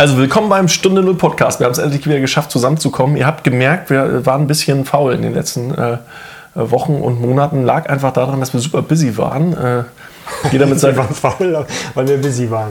[0.00, 1.60] Also willkommen beim Stunde Null Podcast.
[1.60, 3.18] Wir haben es endlich wieder geschafft, zusammenzukommen.
[3.18, 5.98] Ihr habt gemerkt, wir waren ein bisschen faul in den letzten äh,
[6.54, 7.64] Wochen und Monaten.
[7.64, 9.52] Lag einfach daran, dass wir super busy waren.
[9.52, 9.84] Äh,
[10.52, 10.96] jeder mit seinem.
[10.96, 12.70] wir waren faul, weil wir busy waren.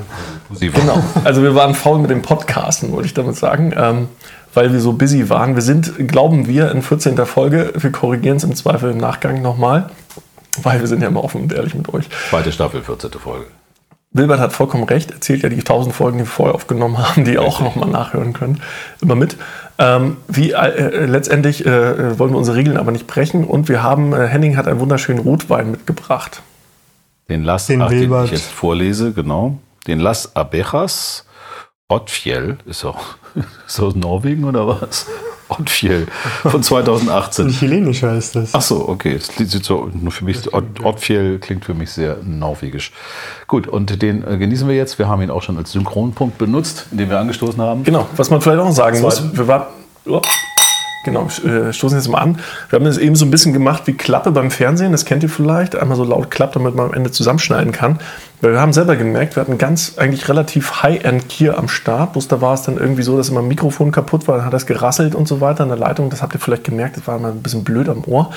[0.60, 1.04] Genau.
[1.24, 3.76] Also wir waren faul mit dem Podcasten, wollte ich damit sagen.
[3.78, 4.08] Ähm,
[4.56, 5.54] weil wir so busy waren.
[5.54, 7.16] Wir sind, glauben wir, in 14.
[7.28, 7.74] Folge.
[7.76, 9.92] Wir korrigieren es im Zweifel im Nachgang nochmal.
[10.64, 12.10] Weil wir sind ja immer offen und ehrlich mit euch.
[12.32, 13.12] Zweite Staffel, 14.
[13.12, 13.46] Folge.
[14.12, 17.34] Wilbert hat vollkommen recht, erzählt ja die 1000 Folgen, die wir vorher aufgenommen haben, die
[17.34, 18.60] ihr auch nochmal nachhören könnt,
[19.02, 19.38] immer mit.
[19.78, 24.14] Ähm, wie äh, letztendlich äh, wollen wir unsere Regeln aber nicht brechen und wir haben,
[24.14, 26.42] äh, Henning hat einen wunderschönen Rotwein mitgebracht.
[27.30, 29.60] Den Lass, den, ach, den ich jetzt vorlese, genau.
[29.86, 31.28] Den Las Abejas
[31.88, 33.04] Ottfjell, ist auch,
[33.68, 35.06] ist aus Norwegen oder was?
[35.50, 36.08] Ottfjell
[36.44, 37.48] von 2018.
[37.48, 38.54] Ein chilenischer ist das.
[38.54, 39.20] Ach so, okay.
[39.38, 42.92] Das sieht so, nur für mich, Ottfjell klingt für mich sehr norwegisch.
[43.48, 45.00] Gut, und den äh, genießen wir jetzt.
[45.00, 47.84] Wir haben ihn auch schon als Synchronpunkt benutzt, den wir angestoßen haben.
[47.84, 49.74] Genau, was man vielleicht auch sagen muss, wir warten.
[50.06, 50.22] Oh.
[51.06, 52.40] Genau, äh, stoßen jetzt mal an.
[52.70, 55.30] Wir haben das eben so ein bisschen gemacht wie Klappe beim Fernsehen, das kennt ihr
[55.30, 55.76] vielleicht.
[55.76, 58.00] Einmal so laut klappt, damit man am Ende zusammenschneiden kann.
[58.42, 62.14] Weil wir haben selber gemerkt, wir hatten ganz eigentlich relativ High-End-Gear am Start.
[62.14, 64.54] Bloß da war es dann irgendwie so, dass immer ein Mikrofon kaputt war, dann hat
[64.54, 66.10] das gerasselt und so weiter in der Leitung.
[66.10, 68.28] Das habt ihr vielleicht gemerkt, das war immer ein bisschen blöd am Ohr.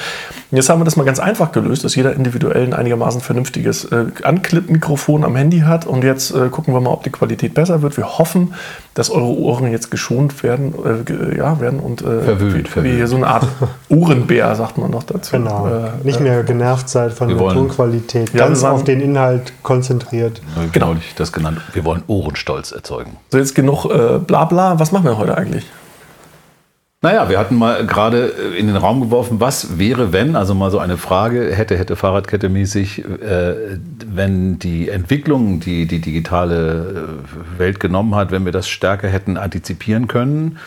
[0.51, 3.85] Und jetzt haben wir das mal ganz einfach gelöst, dass jeder individuell ein einigermaßen vernünftiges
[3.85, 5.87] äh, Anklipp-Mikrofon am Handy hat.
[5.87, 7.97] Und jetzt äh, gucken wir mal, ob die Qualität besser wird.
[7.97, 8.55] Wir hoffen,
[8.95, 12.99] dass eure Ohren jetzt geschont werden, äh, ja, werden und äh, verwöhnt, verwöhnt.
[12.99, 13.47] wie so eine Art
[13.89, 15.37] Ohrenbär, sagt man noch dazu.
[15.37, 15.69] Genau.
[15.69, 18.33] Äh, Nicht mehr genervt seid von der Tonqualität.
[18.35, 20.41] Ganz auf den Inhalt konzentriert konzentriert.
[20.73, 21.61] Genau, ich das genannt.
[21.73, 23.17] Wir wollen Ohrenstolz erzeugen.
[23.31, 24.79] So, jetzt genug äh, Blabla.
[24.79, 25.67] Was machen wir heute eigentlich?
[27.05, 28.27] Naja, wir hatten mal gerade
[28.57, 32.49] in den Raum geworfen, was wäre, wenn, also mal so eine Frage, hätte, hätte Fahrradkette
[32.49, 37.19] mäßig, äh, wenn die Entwicklung, die die digitale
[37.57, 40.59] äh, Welt genommen hat, wenn wir das stärker hätten antizipieren können,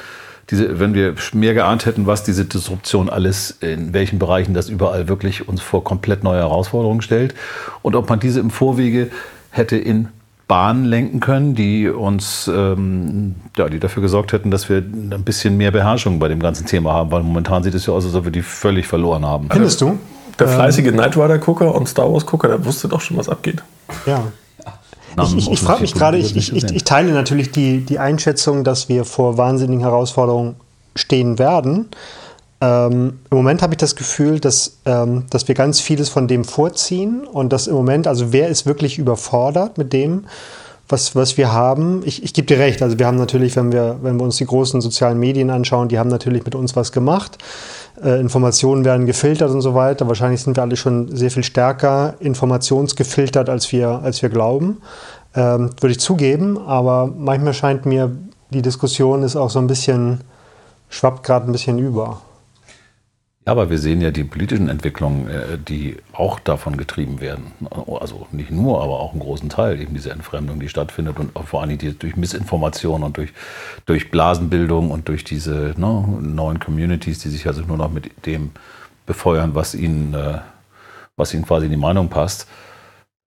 [0.50, 5.08] diese, wenn wir mehr geahnt hätten, was diese Disruption alles, in welchen Bereichen das überall
[5.08, 7.34] wirklich uns vor komplett neue Herausforderungen stellt
[7.82, 9.10] und ob man diese im Vorwege
[9.50, 10.10] hätte in
[10.48, 15.58] Bahnen lenken können, die uns, ähm, ja, die dafür gesorgt hätten, dass wir ein bisschen
[15.58, 18.26] mehr Beherrschung bei dem ganzen Thema haben, weil momentan sieht es ja aus, als ob
[18.26, 19.48] wir die völlig verloren haben.
[19.52, 19.98] Findest du?
[20.38, 23.64] Der fleißige Knight Rider-Gucker und Star Wars-Gucker, der wusste doch schon, was abgeht.
[24.06, 24.26] Ja.
[25.22, 28.90] Ich, ich, ich frage mich gerade, ich, ich, ich, teile natürlich die, die Einschätzung, dass
[28.90, 30.56] wir vor wahnsinnigen Herausforderungen
[30.96, 31.90] stehen werden.
[32.62, 36.44] Ähm, Im Moment habe ich das Gefühl, dass, ähm, dass wir ganz vieles von dem
[36.44, 40.26] vorziehen und dass im Moment, also wer ist wirklich überfordert mit dem,
[40.88, 42.04] was, was wir haben?
[42.06, 44.46] Ich, ich gebe dir recht, also wir haben natürlich, wenn wir, wenn wir uns die
[44.46, 47.38] großen sozialen Medien anschauen, die haben natürlich mit uns was gemacht.
[48.04, 50.08] Äh, Informationen werden gefiltert und so weiter.
[50.08, 54.82] Wahrscheinlich sind wir alle schon sehr viel stärker informationsgefiltert, als wir, als wir glauben.
[55.36, 58.12] Ähm, würde ich zugeben, aber manchmal scheint mir,
[58.52, 60.22] die Diskussion ist auch so ein bisschen,
[60.90, 62.22] schwappt gerade ein bisschen über.
[63.48, 67.52] Aber wir sehen ja die politischen Entwicklungen, äh, die auch davon getrieben werden.
[68.02, 71.62] Also nicht nur, aber auch einen großen Teil, eben diese Entfremdung, die stattfindet und vor
[71.62, 73.34] allem die, durch Missinformation und durch,
[73.86, 78.50] durch Blasenbildung und durch diese ne, neuen Communities, die sich also nur noch mit dem
[79.06, 80.40] befeuern, was ihnen, äh,
[81.16, 82.48] was ihnen quasi in die Meinung passt.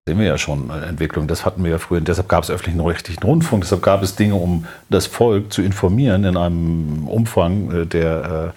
[0.08, 1.28] Sehen wir ja schon eine Entwicklung.
[1.28, 2.00] Das hatten wir ja früher.
[2.00, 3.62] Deshalb gab es öffentlichen rechtlichen Rundfunk.
[3.62, 8.52] Deshalb gab es Dinge, um das Volk zu informieren in einem Umfang, äh, der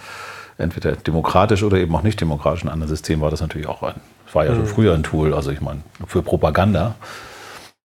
[0.61, 2.63] entweder demokratisch oder eben auch nicht demokratisch.
[2.63, 3.95] In anderen Systemen war das natürlich auch ein,
[4.33, 4.67] war ja schon mhm.
[4.67, 6.95] früher ein Tool, also ich meine, für Propaganda.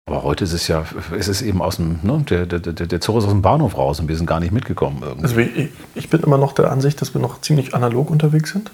[0.06, 0.84] Aber heute ist es ja,
[1.16, 3.78] ist es eben aus dem, ne, der, der, der, der Zug ist aus dem Bahnhof
[3.78, 4.98] raus und wir sind gar nicht mitgekommen.
[5.02, 5.22] Irgendwie.
[5.22, 8.70] Also ich, ich bin immer noch der Ansicht, dass wir noch ziemlich analog unterwegs sind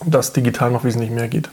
[0.00, 1.48] und dass digital noch wesentlich mehr geht.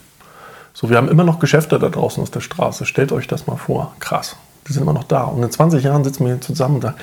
[0.74, 2.84] So, wir haben immer noch Geschäfte da draußen aus der Straße.
[2.84, 3.94] Stellt euch das mal vor.
[3.98, 4.36] Krass.
[4.68, 5.24] Die sind immer noch da.
[5.24, 6.96] Und in 20 Jahren sitzen wir hier zusammen und sagen,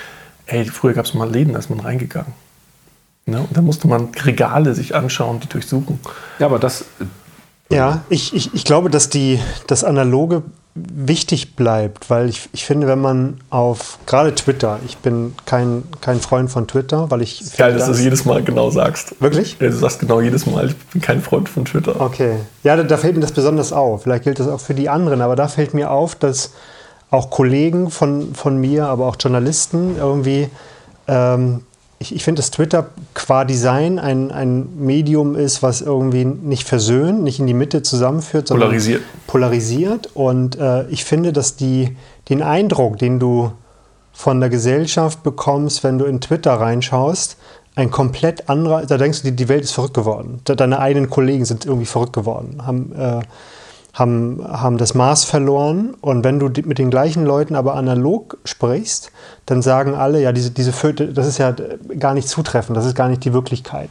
[0.46, 2.34] ey, früher gab es mal Läden, da ist man reingegangen.
[3.26, 3.40] Ne?
[3.40, 6.00] Und da musste man Regale sich anschauen, die durchsuchen.
[6.40, 6.86] Ja, aber das.
[7.70, 10.42] Äh, ja, ich, ich, ich glaube, dass die, das Analoge
[10.76, 16.20] wichtig bleibt, weil ich, ich finde, wenn man auf gerade Twitter, ich bin kein, kein
[16.20, 17.56] Freund von Twitter, weil ich.
[17.58, 19.20] Geil, dass du es jedes Mal genau sagst.
[19.22, 19.58] Wirklich?
[19.60, 22.00] Ja, du sagst genau jedes Mal, ich bin kein Freund von Twitter.
[22.00, 22.36] Okay.
[22.64, 24.04] Ja, da, da fällt mir das besonders auf.
[24.04, 26.54] Vielleicht gilt das auch für die anderen, aber da fällt mir auf, dass
[27.12, 30.50] auch Kollegen von, von mir, aber auch Journalisten irgendwie
[31.08, 31.64] ähm,
[32.00, 37.24] ich, ich finde, dass Twitter qua Design ein, ein Medium ist, was irgendwie nicht versöhnt,
[37.24, 39.02] nicht in die Mitte zusammenführt, sondern polarisiert.
[39.28, 40.10] polarisiert.
[40.14, 41.98] Und äh, ich finde, dass die,
[42.30, 43.52] den Eindruck, den du
[44.14, 47.38] von der Gesellschaft bekommst, wenn du in Twitter reinschaust,
[47.76, 50.42] ein komplett anderer, da denkst du, die, die Welt ist verrückt geworden.
[50.46, 53.22] Deine eigenen Kollegen sind irgendwie verrückt geworden, haben, äh,
[53.94, 55.96] haben, haben das Maß verloren.
[56.02, 59.12] Und wenn du mit den gleichen Leuten aber analog sprichst,
[59.46, 61.56] dann sagen alle, ja, diese, diese Föte, das ist ja
[61.98, 63.90] gar nicht zutreffend, das ist gar nicht die Wirklichkeit.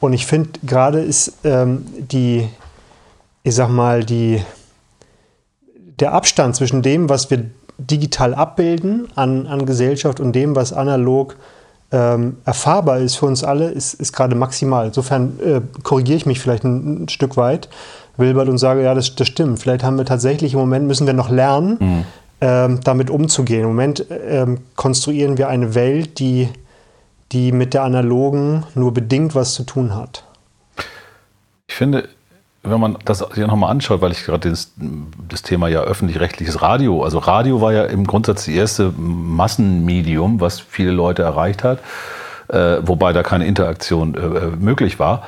[0.00, 2.48] Und ich finde, gerade ist ähm, die,
[3.42, 4.42] ich sag mal, die,
[6.00, 7.44] der Abstand zwischen dem, was wir
[7.78, 11.36] digital abbilden an, an Gesellschaft und dem, was analog
[11.90, 14.86] ähm, erfahrbar ist für uns alle, ist, ist gerade maximal.
[14.86, 17.68] Insofern äh, korrigiere ich mich vielleicht ein, ein, Stück weit,
[18.16, 19.58] Wilbert, und sage, ja, das, das stimmt.
[19.60, 22.04] Vielleicht haben wir tatsächlich im Moment, müssen wir noch lernen, mhm.
[22.40, 23.62] ähm, damit umzugehen.
[23.62, 26.48] Im Moment ähm, konstruieren wir eine Welt, die,
[27.32, 30.24] die mit der analogen nur bedingt was zu tun hat.
[31.66, 32.08] Ich finde,
[32.64, 34.72] wenn man das sich nochmal anschaut, weil ich gerade das,
[35.28, 40.60] das, Thema ja öffentlich-rechtliches Radio, also Radio war ja im Grundsatz die erste Massenmedium, was
[40.60, 41.80] viele Leute erreicht hat,
[42.48, 45.24] äh, wobei da keine Interaktion äh, möglich war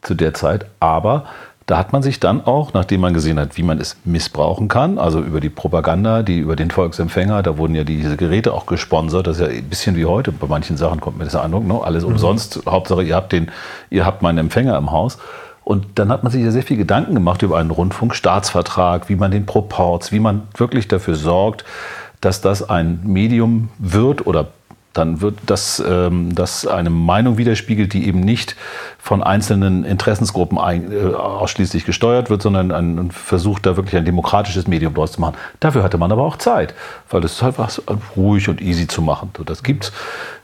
[0.00, 0.66] zu der Zeit.
[0.80, 1.26] Aber
[1.72, 4.98] da hat man sich dann auch, nachdem man gesehen hat, wie man es missbrauchen kann,
[4.98, 9.26] also über die Propaganda, die über den Volksempfänger, da wurden ja diese Geräte auch gesponsert,
[9.26, 11.80] das ist ja ein bisschen wie heute, bei manchen Sachen kommt mir das Eindruck, ne?
[11.82, 12.12] alles mhm.
[12.12, 13.50] umsonst, Hauptsache ihr habt, den,
[13.88, 15.16] ihr habt meinen Empfänger im Haus.
[15.64, 19.30] Und dann hat man sich ja sehr viel Gedanken gemacht über einen Rundfunkstaatsvertrag, wie man
[19.30, 21.64] den Proports, wie man wirklich dafür sorgt,
[22.20, 24.48] dass das ein Medium wird oder
[24.92, 28.56] dann wird das, ähm, das eine Meinung widerspiegelt, die eben nicht
[28.98, 34.66] von einzelnen Interessensgruppen ein, äh, ausschließlich gesteuert wird, sondern ein, versucht, da wirklich ein demokratisches
[34.66, 35.36] Medium draus zu machen.
[35.60, 36.74] Dafür hatte man aber auch Zeit,
[37.10, 37.78] weil das ist einfach
[38.16, 39.30] ruhig und easy zu machen.
[39.36, 39.92] So, das gibt's.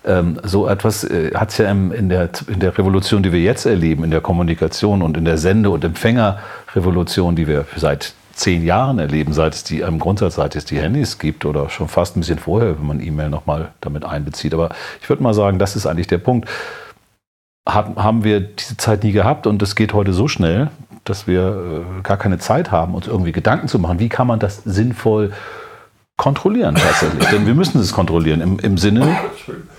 [0.04, 3.40] Ähm, so etwas äh, hat es ja im, in, der, in der Revolution, die wir
[3.40, 8.64] jetzt erleben, in der Kommunikation und in der Sende- und Empfängerrevolution, die wir seit zehn
[8.64, 12.16] Jahren erleben, seit es die im Grundsatz, seit es die Handys gibt oder schon fast
[12.16, 14.54] ein bisschen vorher, wenn man E-Mail nochmal damit einbezieht.
[14.54, 14.70] Aber
[15.02, 16.48] ich würde mal sagen, das ist eigentlich der Punkt.
[17.66, 20.70] haben wir diese Zeit nie gehabt und es geht heute so schnell,
[21.04, 24.38] dass wir äh, gar keine Zeit haben, uns irgendwie Gedanken zu machen, wie kann man
[24.38, 25.32] das sinnvoll
[26.16, 27.26] kontrollieren tatsächlich.
[27.28, 29.16] Denn wir müssen es kontrollieren im, im Sinne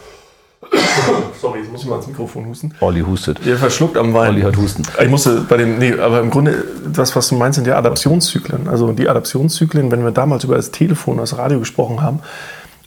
[1.42, 2.74] Sorry, jetzt muss ich mal ins Mikrofon husten.
[2.80, 3.40] Olli hustet.
[3.46, 4.34] Ihr verschluckt am Wein.
[4.34, 4.84] Olli hat Husten.
[5.02, 8.68] Ich musste bei dem, nee, aber im Grunde, das, was du meinst, sind ja Adaptionszyklen.
[8.68, 12.20] Also die Adaptionszyklen, wenn wir damals über das Telefon, das Radio gesprochen haben,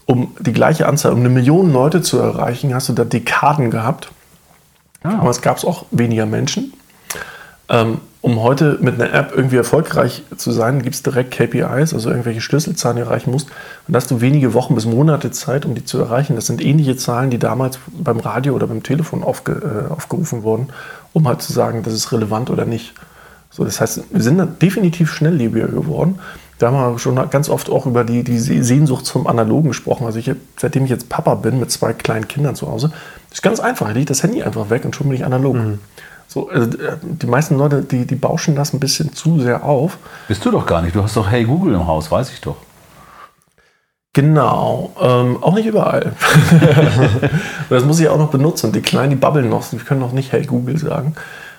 [0.06, 4.11] um die gleiche Anzahl, um eine Million Leute zu erreichen, hast du da Dekaden gehabt.
[5.02, 5.19] Ah.
[5.20, 6.73] Aber es gab auch weniger Menschen.
[7.72, 12.10] Ähm, um heute mit einer App irgendwie erfolgreich zu sein, gibt es direkt KPIs, also
[12.10, 13.48] irgendwelche Schlüsselzahlen, die du erreichen musst.
[13.88, 16.36] Und hast du wenige Wochen bis Monate Zeit, um die zu erreichen.
[16.36, 20.69] Das sind ähnliche Zahlen, die damals beim Radio oder beim Telefon aufge, äh, aufgerufen wurden,
[21.14, 22.94] um halt zu sagen, das ist relevant oder nicht.
[23.50, 26.20] So, das heißt, wir sind definitiv schnelllebiger geworden.
[26.58, 30.06] Da haben wir schon ganz oft auch über die, die Sehnsucht zum Analogen gesprochen.
[30.06, 32.92] Also ich, seitdem ich jetzt Papa bin mit zwei kleinen Kindern zu Hause,
[33.32, 33.88] ist ganz einfach.
[33.88, 35.56] Ich lege das Handy einfach weg und schon bin ich analog.
[35.56, 35.80] Mhm.
[36.32, 39.99] So, also äh, die meisten Leute, die, die bauschen das ein bisschen zu sehr auf.
[40.29, 40.96] Bist du doch gar nicht.
[40.96, 42.56] Du hast doch Hey Google im Haus, weiß ich doch.
[44.14, 46.12] Genau, ähm, auch nicht überall.
[47.69, 48.73] das muss ich auch noch benutzen.
[48.73, 51.14] Die Kleinen, die babbeln noch, die können noch nicht Hey Google sagen.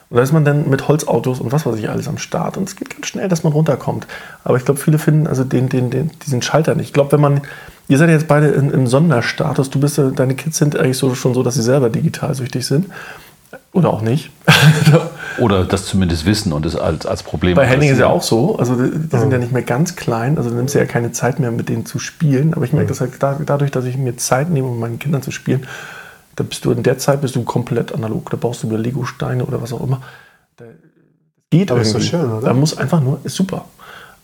[0.09, 2.57] Und da ist man dann mit Holzautos und was weiß ich alles am Start.
[2.57, 4.07] Und es geht ganz schnell, dass man runterkommt.
[4.43, 6.87] Aber ich glaube, viele finden also den, den, den, diesen Schalter nicht.
[6.87, 7.41] Ich glaube, wenn man,
[7.89, 11.35] ihr seid jetzt beide in, im Sonderstatus, du bist, deine Kids sind eigentlich so, schon
[11.35, 12.87] so, dass sie selber digital süchtig sind.
[13.71, 14.31] Oder auch nicht.
[15.39, 17.55] Oder das zumindest wissen und es als, als Problem.
[17.55, 18.57] Bei Henning ist ja auch so.
[18.57, 20.37] Also die, die sind ja nicht mehr ganz klein.
[20.37, 22.53] Also du nimmst ja keine Zeit mehr, mit denen zu spielen.
[22.53, 25.21] Aber ich merke das halt dadurch, dass ich mir Zeit nehme, um mit meinen Kindern
[25.21, 25.65] zu spielen.
[26.35, 28.29] Da bist du in der Zeit bist du komplett analog.
[28.29, 30.01] Da baust du über Lego-Steine oder was auch immer.
[30.57, 30.65] Da
[31.49, 31.97] geht Aber irgendwie.
[31.97, 32.47] Ist so schön, oder?
[32.47, 33.65] Da muss einfach nur, ist super.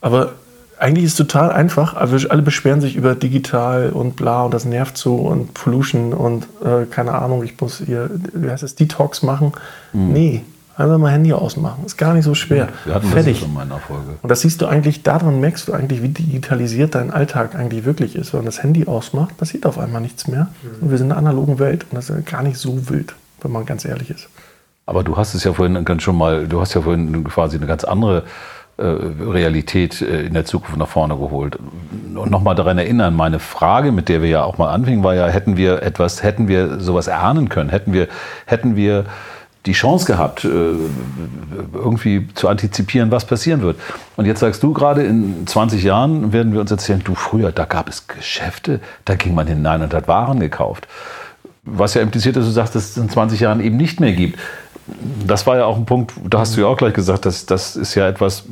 [0.01, 0.33] Aber
[0.79, 1.95] eigentlich ist es total einfach.
[1.95, 6.47] Also alle beschweren sich über digital und bla und das nervt so und Pollution und
[6.63, 9.51] äh, keine Ahnung, ich muss hier, wie heißt das, Detox machen.
[9.91, 10.13] Mhm.
[10.13, 10.43] Nee,
[10.77, 11.85] einfach mal Handy ausmachen.
[11.85, 12.69] Ist gar nicht so schwer.
[12.85, 13.33] Wir hatten Fertig.
[13.33, 14.15] das schon mal in der Folge.
[14.21, 18.15] Und das siehst du eigentlich, daran merkst du eigentlich, wie digitalisiert dein Alltag eigentlich wirklich
[18.15, 18.31] ist.
[18.33, 20.47] Wenn man das Handy ausmacht, passiert auf einmal nichts mehr.
[20.63, 20.83] Mhm.
[20.83, 23.51] Und wir sind in einer analogen Welt und das ist gar nicht so wild, wenn
[23.51, 24.29] man ganz ehrlich ist.
[24.85, 27.67] Aber du hast es ja vorhin ganz schon mal, du hast ja vorhin quasi eine
[27.67, 28.23] ganz andere
[28.81, 31.57] Realität äh, in der Zukunft nach vorne geholt.
[32.15, 35.27] Und nochmal daran erinnern, meine Frage, mit der wir ja auch mal anfingen, war ja,
[35.27, 38.07] hätten wir etwas, hätten wir sowas erahnen können, hätten wir,
[38.45, 39.05] hätten wir
[39.65, 40.47] die Chance gehabt, äh,
[41.73, 43.77] irgendwie zu antizipieren, was passieren wird.
[44.15, 47.65] Und jetzt sagst du gerade, in 20 Jahren werden wir uns erzählen, du früher, da
[47.65, 50.87] gab es Geschäfte, da ging man hinein und hat Waren gekauft.
[51.63, 54.39] Was ja impliziert, dass du sagst, dass es in 20 Jahren eben nicht mehr gibt
[55.25, 57.75] das war ja auch ein Punkt, da hast du ja auch gleich gesagt, dass das
[57.75, 58.45] ist ja etwas,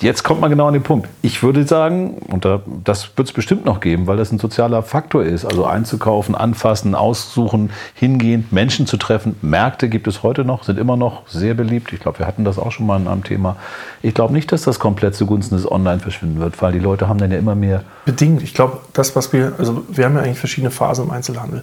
[0.00, 1.08] Jetzt kommt man genau an den Punkt.
[1.22, 4.82] Ich würde sagen, und da, das wird es bestimmt noch geben, weil das ein sozialer
[4.82, 5.44] Faktor ist.
[5.44, 9.36] Also einzukaufen, anfassen, aussuchen, hingehen, Menschen zu treffen.
[9.42, 11.92] Märkte gibt es heute noch, sind immer noch sehr beliebt.
[11.92, 13.56] Ich glaube, wir hatten das auch schon mal am Thema.
[14.02, 17.18] Ich glaube nicht, dass das komplett zugunsten des Online verschwinden wird, weil die Leute haben
[17.18, 17.84] dann ja immer mehr.
[18.06, 18.42] Bedingt.
[18.42, 21.62] Ich glaube, das, was wir, also wir haben ja eigentlich verschiedene Phasen im Einzelhandel.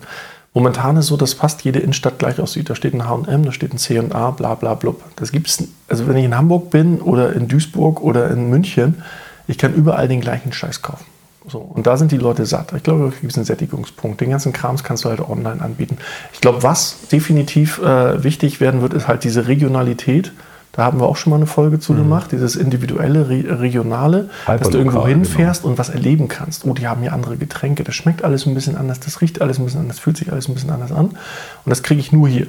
[0.54, 2.70] Momentan ist so, dass fast jede Innenstadt gleich aussieht.
[2.70, 5.02] Da steht ein H&M, da steht ein C&A, bla bla blub.
[5.16, 9.04] Das gibt's, also wenn ich in Hamburg bin oder in Duisburg oder in München,
[9.48, 11.06] ich kann überall den gleichen Scheiß kaufen.
[11.48, 12.72] So, und da sind die Leute satt.
[12.74, 14.22] Ich glaube, da gibt es einen Sättigungspunkt.
[14.22, 15.98] Den ganzen Krams kannst du halt online anbieten.
[16.32, 20.32] Ich glaube, was definitiv äh, wichtig werden wird, ist halt diese Regionalität
[20.74, 21.98] da haben wir auch schon mal eine Folge zu mhm.
[22.00, 25.72] gemacht, dieses individuelle, re regionale, dass du irgendwo hinfährst genau.
[25.72, 26.66] und was erleben kannst.
[26.66, 29.60] Oh, die haben hier andere Getränke, das schmeckt alles ein bisschen anders, das riecht alles
[29.60, 31.06] ein bisschen anders, fühlt sich alles ein bisschen anders an.
[31.06, 31.18] Und
[31.66, 32.48] das kriege ich nur hier.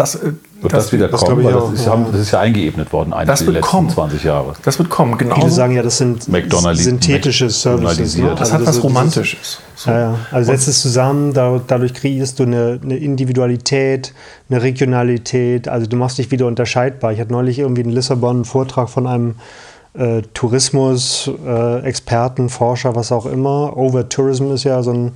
[0.00, 1.44] Das, äh, wird das, das wieder das kommen?
[1.44, 2.06] Das ist, ja.
[2.10, 3.90] das, ist, ja eingeebnet worden, eigentlich das wird die letzten kommen.
[3.90, 4.54] 20 Jahre.
[4.62, 5.34] Das wird kommen, genau.
[5.34, 8.16] Viele sagen ja, das sind synthetische Services.
[8.16, 8.30] Ne?
[8.30, 9.60] Das also hat was Romantisches.
[9.76, 9.90] So.
[9.90, 10.14] Ja, ja.
[10.30, 14.14] Also setzt es zusammen, dadurch kreierst du eine, eine, Individualität,
[14.48, 15.68] eine Regionalität.
[15.68, 17.12] Also du machst dich wieder unterscheidbar.
[17.12, 19.34] Ich hatte neulich irgendwie in Lissabon einen Vortrag von einem
[19.92, 23.76] äh, Tourismus-Experten, äh, Forscher, was auch immer.
[23.76, 25.12] Over-Tourism ist ja so ein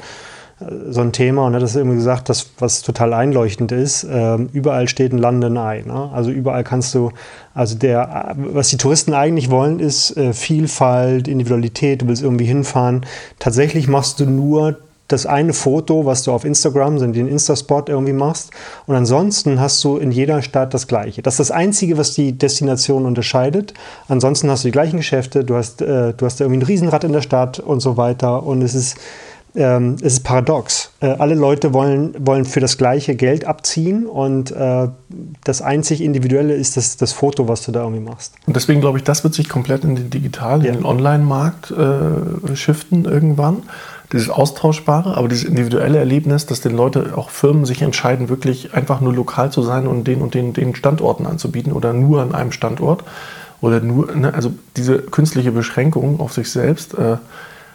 [0.88, 4.88] so ein Thema und hat das irgendwie gesagt, dass, was total einleuchtend ist, äh, überall
[4.88, 5.82] steht ein Land in Ei.
[5.84, 6.10] Ne?
[6.12, 7.10] Also überall kannst du,
[7.54, 13.04] also der, was die Touristen eigentlich wollen, ist äh, Vielfalt, Individualität, du willst irgendwie hinfahren.
[13.38, 14.76] Tatsächlich machst du nur
[15.08, 18.50] das eine Foto, was du auf Instagram, so den Insta-Spot irgendwie machst.
[18.86, 21.20] Und ansonsten hast du in jeder Stadt das Gleiche.
[21.20, 23.74] Das ist das Einzige, was die Destination unterscheidet.
[24.08, 27.12] Ansonsten hast du die gleichen Geschäfte, du hast, äh, du hast irgendwie ein Riesenrad in
[27.12, 28.44] der Stadt und so weiter.
[28.44, 28.96] Und es ist,
[29.54, 30.90] ähm, es ist paradox.
[31.00, 34.88] Äh, alle Leute wollen, wollen für das gleiche Geld abziehen und äh,
[35.44, 38.34] das einzig Individuelle ist das, das Foto, was du da irgendwie machst.
[38.46, 40.68] Und deswegen glaube ich, das wird sich komplett in den digitalen, ja.
[40.68, 43.62] in den Online-Markt äh, shiften irgendwann.
[44.12, 49.00] Dieses Austauschbare, aber dieses individuelle Erlebnis, dass den Leute, auch Firmen sich entscheiden, wirklich einfach
[49.00, 52.52] nur lokal zu sein und den und den, den Standorten anzubieten oder nur an einem
[52.52, 53.02] Standort.
[53.60, 56.94] Oder nur, ne, also diese künstliche Beschränkung auf sich selbst.
[56.94, 57.16] Äh,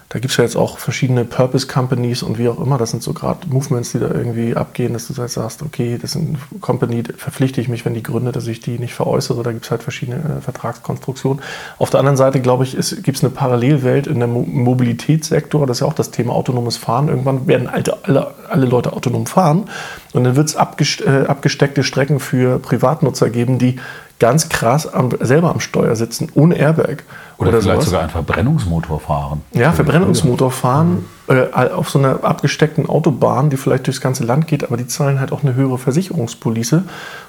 [0.09, 2.79] da gibt es ja jetzt auch verschiedene Purpose Companies und wie auch immer.
[2.79, 6.15] Das sind so gerade Movements, die da irgendwie abgehen, dass du halt sagst, okay, das
[6.15, 9.43] ist eine Company, verpflichte ich mich, wenn die gründet, dass ich die nicht veräußere.
[9.43, 11.43] Da gibt es halt verschiedene äh, Vertragskonstruktionen.
[11.77, 12.71] Auf der anderen Seite, glaube ich,
[13.03, 15.67] gibt es eine Parallelwelt in dem Mo Mobilitätssektor.
[15.67, 17.09] Das ist ja auch das Thema autonomes Fahren.
[17.09, 19.69] Irgendwann werden alte, alle, alle Leute autonom fahren
[20.13, 20.55] und dann wird es
[21.01, 23.79] äh, abgesteckte Strecken für Privatnutzer geben, die
[24.19, 27.03] ganz krass am, selber am Steuer sitzen, ohne Airbag.
[27.37, 27.85] Oder, oder vielleicht sowas.
[27.85, 29.41] sogar einen Verbrennungsmotor fahren.
[29.53, 31.35] Ja, Verbrennungsmotor fahren mhm.
[31.35, 35.21] äh, auf so einer abgesteckten Autobahn, die vielleicht durchs ganze Land geht, aber die zahlen
[35.21, 36.83] halt auch eine höhere Versicherungspolice.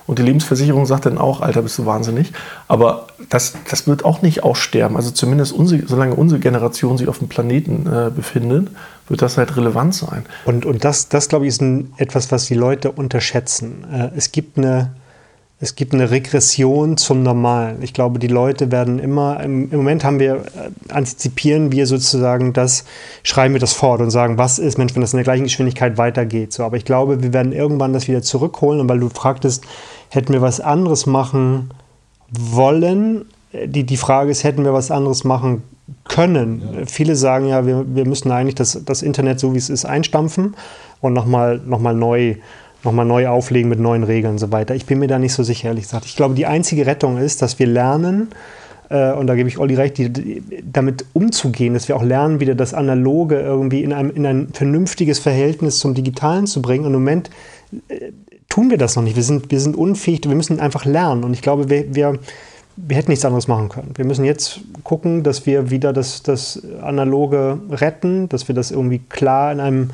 [0.09, 2.32] Und die Lebensversicherung sagt dann auch, Alter, bist du wahnsinnig.
[2.66, 4.97] Aber das, das wird auch nicht aussterben.
[4.97, 8.68] Also zumindest unsere, solange unsere Generation sich auf dem Planeten äh, befindet,
[9.06, 10.25] wird das halt relevant sein.
[10.44, 13.85] Und, und das, das, glaube ich, ist ein, etwas, was die Leute unterschätzen.
[13.92, 14.90] Äh, es gibt eine
[15.62, 17.83] es gibt eine Regression zum Normalen.
[17.83, 22.55] Ich glaube, die Leute werden immer, im, im, Moment haben wir, äh, antizipieren wir sozusagen
[22.55, 22.85] das,
[23.23, 25.99] schreiben wir das fort und sagen, was ist, Mensch, wenn das in der gleichen Geschwindigkeit
[25.99, 26.55] weitergeht.
[26.55, 29.64] So, aber ich glaube, wir werden irgendwann das wieder zurückholen und weil du fragtest,
[30.09, 31.71] hätten wir was anderes machen
[32.31, 33.26] wollen?
[33.52, 35.62] Die, die Frage ist, hätten wir was anderes machen
[36.09, 36.62] können?
[36.73, 36.87] Ja.
[36.87, 40.55] Viele sagen ja, wir, wir müssen eigentlich das, das Internet so wie es ist einstampfen
[41.02, 42.37] und nochmal noch mal neu
[42.84, 44.75] nochmal neu auflegen mit neuen Regeln und so weiter.
[44.75, 46.06] Ich bin mir da nicht so sicher, ehrlich gesagt.
[46.06, 48.28] Ich glaube, die einzige Rettung ist, dass wir lernen,
[48.90, 52.40] äh, und da gebe ich Olli recht, die, die, damit umzugehen, dass wir auch lernen,
[52.40, 56.84] wieder das Analoge irgendwie in, einem, in ein vernünftiges Verhältnis zum Digitalen zu bringen.
[56.84, 57.30] Und im Moment
[57.88, 58.12] äh,
[58.49, 59.16] tun wir das noch nicht.
[59.16, 61.25] Wir sind, wir sind unfähig, wir müssen einfach lernen.
[61.25, 62.18] Und ich glaube, wir, wir,
[62.76, 63.92] wir hätten nichts anderes machen können.
[63.94, 69.00] Wir müssen jetzt gucken, dass wir wieder das, das Analoge retten, dass wir das irgendwie
[69.08, 69.90] klar in einem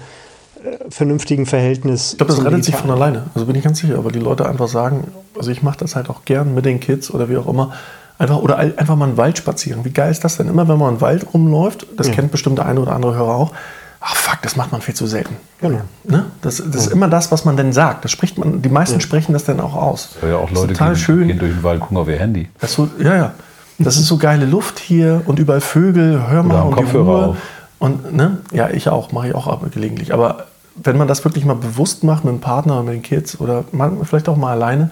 [0.91, 2.13] vernünftigen Verhältnis.
[2.13, 3.25] Ich glaube, das rettet sich von alleine.
[3.35, 6.11] Also bin ich ganz sicher, weil die Leute einfach sagen, also ich mache das halt
[6.11, 7.73] auch gern mit den Kids oder wie auch immer.
[8.19, 9.85] Einfach, oder einfach mal einen Wald spazieren.
[9.85, 10.49] Wie geil ist das denn?
[10.49, 12.15] Immer wenn man im Wald rumläuft, das ja.
[12.15, 13.53] kennt bestimmt der eine oder andere Hörer auch,
[14.01, 15.37] ach fuck, das macht man viel zu selten.
[15.61, 15.81] Genau.
[16.05, 16.25] Ne?
[16.41, 16.81] Das, das ja.
[16.81, 18.05] ist immer das, was man denn sagt.
[18.05, 19.01] Das spricht man, die meisten ja.
[19.01, 20.17] sprechen das dann auch aus.
[20.23, 21.29] Ja, auch Leute total gehen, schön.
[21.29, 22.49] gehen durch den Wald, gucken auf ihr Handy.
[22.59, 23.35] Das so, ja, ja.
[23.79, 27.27] Das ist so geile Luft hier und überall Vögel, hör mal und Kopfhörer die Ruhe.
[27.27, 27.37] Auf.
[27.79, 30.13] Und ne, ja, ich auch, mache ich auch gelegentlich.
[30.15, 33.65] Aber wenn man das wirklich mal bewusst macht mit dem Partner, mit den Kids oder
[33.73, 34.91] man, vielleicht auch mal alleine,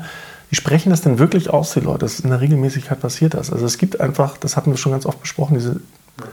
[0.51, 2.01] wie sprechen das denn wirklich aus, die Leute?
[2.01, 3.53] Das ist in der Regelmäßigkeit passiert das.
[3.53, 5.81] Also es gibt einfach, das hatten wir schon ganz oft besprochen, diese,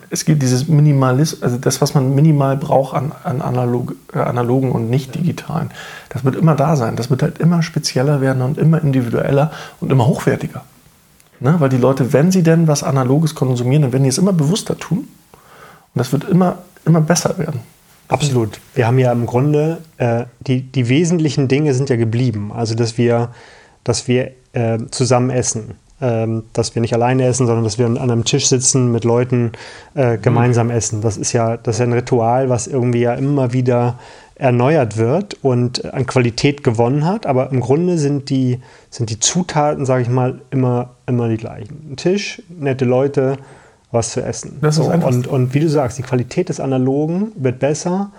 [0.09, 4.71] es gibt dieses Minimalismus, also das, was man minimal braucht an, an analog, äh, analogen
[4.71, 5.71] und nicht digitalen,
[6.09, 6.95] das wird immer da sein.
[6.95, 10.63] Das wird halt immer spezieller werden und immer individueller und immer hochwertiger.
[11.39, 11.55] Ne?
[11.59, 14.77] Weil die Leute, wenn sie denn was Analoges konsumieren, dann werden die es immer bewusster
[14.77, 15.07] tun.
[15.93, 17.61] Und das wird immer, immer besser werden.
[18.07, 18.59] Absolut.
[18.75, 22.51] Wir haben ja im Grunde, äh, die, die wesentlichen Dinge sind ja geblieben.
[22.53, 23.29] Also, dass wir,
[23.83, 25.75] dass wir äh, zusammen essen.
[26.03, 29.51] Ähm, dass wir nicht alleine essen, sondern dass wir an einem Tisch sitzen, mit Leuten
[29.93, 30.73] äh, gemeinsam mhm.
[30.73, 31.01] essen.
[31.01, 33.99] Das ist, ja, das ist ja ein Ritual, was irgendwie ja immer wieder
[34.33, 37.27] erneuert wird und an Qualität gewonnen hat.
[37.27, 41.91] Aber im Grunde sind die, sind die Zutaten, sage ich mal, immer, immer die gleichen.
[41.91, 43.37] Ein Tisch, nette Leute,
[43.91, 44.57] was zu essen.
[44.61, 48.11] Das ist so, und, und wie du sagst, die Qualität des Analogen wird besser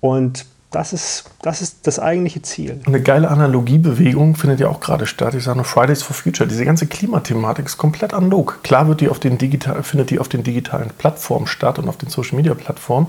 [0.00, 2.80] und das ist, das ist das eigentliche Ziel.
[2.84, 5.34] Eine geile Analogiebewegung findet ja auch gerade statt.
[5.34, 6.48] Ich sage nur Fridays for Future.
[6.48, 8.58] Diese ganze Klimathematik ist komplett analog.
[8.64, 11.96] Klar wird die auf den digital, findet die auf den digitalen Plattformen statt und auf
[11.96, 13.06] den Social Media Plattformen.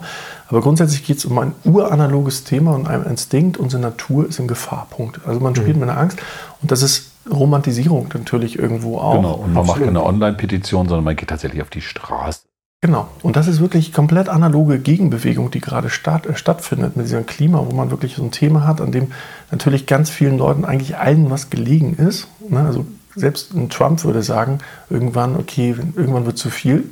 [0.48, 3.58] Aber grundsätzlich geht es um ein uranaloges Thema und ein Instinkt.
[3.58, 5.22] Unsere Natur ist im Gefahrpunkt.
[5.26, 5.82] Also man spielt mhm.
[5.82, 6.20] mit einer Angst.
[6.62, 9.16] Und das ist Romantisierung natürlich irgendwo auch.
[9.16, 9.68] Genau, und man Absolut.
[9.68, 12.42] macht keine Online-Petition, sondern man geht tatsächlich auf die Straße.
[12.82, 13.08] Genau.
[13.24, 17.66] Und das ist wirklich komplett analoge Gegenbewegung, die gerade statt, äh, stattfindet mit diesem Klima,
[17.68, 19.12] wo man wirklich so ein Thema hat, an dem
[19.50, 22.28] natürlich ganz vielen Leuten eigentlich allen was gelegen ist.
[22.48, 22.60] Ne?
[22.60, 26.84] Also selbst ein Trump würde sagen, irgendwann, okay, irgendwann wird zu viel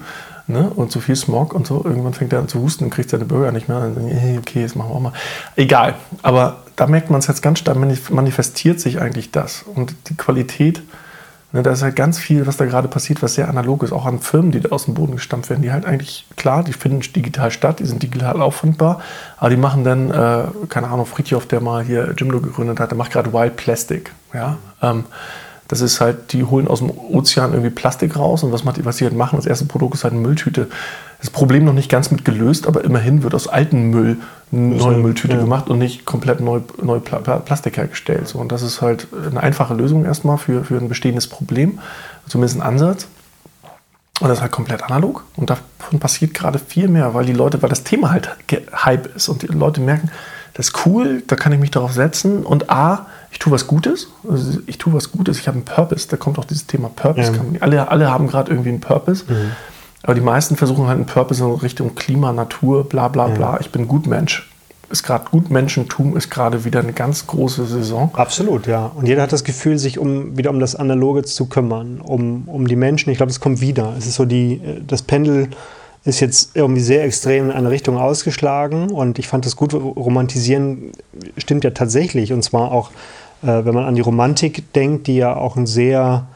[0.48, 0.68] ne?
[0.68, 1.84] und zu viel Smog und so.
[1.86, 3.82] Irgendwann fängt er an zu husten und kriegt seine Bürger nicht mehr.
[3.82, 5.14] Und dann, hey, okay, das machen wir auch mal.
[5.56, 5.94] Egal.
[6.24, 7.78] Aber da merkt man es jetzt ganz stark,
[8.10, 9.64] manifestiert sich eigentlich das.
[9.64, 10.82] Und die Qualität
[11.54, 14.08] Ne, da ist halt ganz viel, was da gerade passiert, was sehr analog ist, auch
[14.08, 17.02] an Firmen, die da aus dem Boden gestampft werden, die halt eigentlich, klar, die finden
[17.02, 19.02] digital statt, die sind digital auffindbar,
[19.38, 22.98] aber die machen dann, äh, keine Ahnung, Fritjof, der mal hier Jimdo gegründet hat, der
[22.98, 24.12] macht gerade Wild Plastic.
[24.34, 24.58] Ja?
[24.82, 25.06] Ähm,
[25.68, 29.04] das ist halt, die holen aus dem Ozean irgendwie Plastik raus und was, was die
[29.04, 30.70] halt machen, das erste Produkt ist halt eine Mülltüte.
[31.24, 34.18] Das Problem noch nicht ganz mit gelöst, aber immerhin wird aus altem Müll
[34.52, 35.40] eine neue Mülltüte ja.
[35.40, 38.28] gemacht und nicht komplett neu, neu Plastik hergestellt.
[38.28, 41.80] So, und das ist halt eine einfache Lösung erstmal für, für ein bestehendes Problem,
[42.28, 43.08] zumindest ein Ansatz.
[44.20, 45.24] Und das ist halt komplett analog.
[45.38, 48.30] Und davon passiert gerade viel mehr, weil die Leute, weil das Thema halt
[48.74, 50.12] Hype ist und die Leute merken,
[50.56, 52.44] das ist cool, da kann ich mich darauf setzen.
[52.46, 54.10] Und A, ich tue was Gutes.
[54.30, 56.10] Also ich tue was Gutes, ich habe einen Purpose.
[56.10, 57.32] Da kommt auch dieses Thema Purpose.
[57.32, 57.62] Ja.
[57.62, 59.24] Alle, alle haben gerade irgendwie einen Purpose.
[59.30, 59.52] Mhm.
[60.04, 63.60] Aber die meisten versuchen halt einen Purpose in Richtung Klima, Natur, bla bla bla.
[63.60, 64.50] Ich bin Gutmensch.
[64.90, 68.12] Ist gerade Gutmenschentum ist gerade wieder eine ganz große Saison.
[68.14, 68.92] Absolut, ja.
[68.94, 72.68] Und jeder hat das Gefühl, sich um wieder um das Analoge zu kümmern, um, um
[72.68, 73.10] die Menschen.
[73.10, 73.96] Ich glaube, es kommt wieder.
[73.98, 75.50] Es ist so die, das Pendel
[76.06, 79.74] ist jetzt irgendwie sehr extrem in eine Richtung ausgeschlagen und ich fand das gut.
[79.74, 80.92] Romantisieren
[81.38, 82.92] stimmt ja tatsächlich und zwar auch,
[83.42, 86.28] äh, wenn man an die Romantik denkt, die ja auch einen sehr,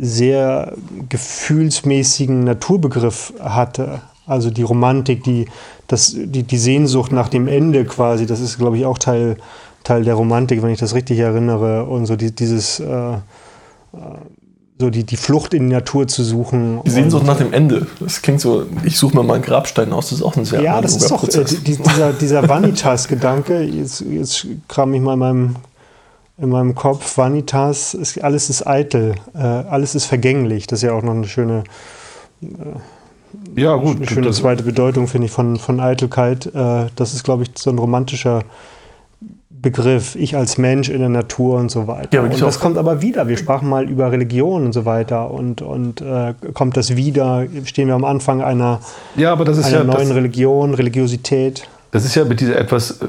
[0.00, 0.74] sehr
[1.08, 4.00] gefühlsmäßigen Naturbegriff hatte.
[4.26, 5.46] Also die Romantik, die,
[5.88, 9.36] das, die, die Sehnsucht nach dem Ende quasi, das ist, glaube ich, auch Teil,
[9.84, 11.84] Teil der Romantik, wenn ich das richtig erinnere.
[11.84, 13.18] Und so die, dieses äh, äh
[14.82, 16.80] so die, die Flucht in die Natur zu suchen.
[16.84, 17.86] Die Sehnsucht nach dem Ende.
[18.00, 20.60] Das klingt so, ich suche mir mal einen Grabstein aus, das ist auch ein sehr
[20.60, 23.62] Ja, das ist doch äh, dieser, dieser Vanitas-Gedanke.
[23.62, 25.56] Jetzt, jetzt kram ich mal in meinem,
[26.42, 27.16] in meinem Kopf.
[27.16, 30.66] Vanitas, ist, alles ist eitel, äh, alles ist vergänglich.
[30.66, 31.64] Das ist ja auch noch eine schöne.
[32.42, 33.96] Äh, ja, gut.
[33.96, 36.46] Eine schöne zweite Bedeutung, finde ich, von, von Eitelkeit.
[36.46, 38.42] Äh, das ist, glaube ich, so ein romantischer
[39.50, 42.08] Begriff, ich als Mensch in der Natur und so weiter.
[42.12, 43.28] Ja, und das kommt aber wieder.
[43.28, 47.46] Wir sprachen mal über Religion und so weiter und, und äh, kommt das wieder?
[47.64, 48.80] Stehen wir am Anfang einer,
[49.14, 51.68] ja, aber das ist einer ja, neuen Religion, Religiosität?
[51.92, 53.06] Das ist ja mit dieser etwas äh,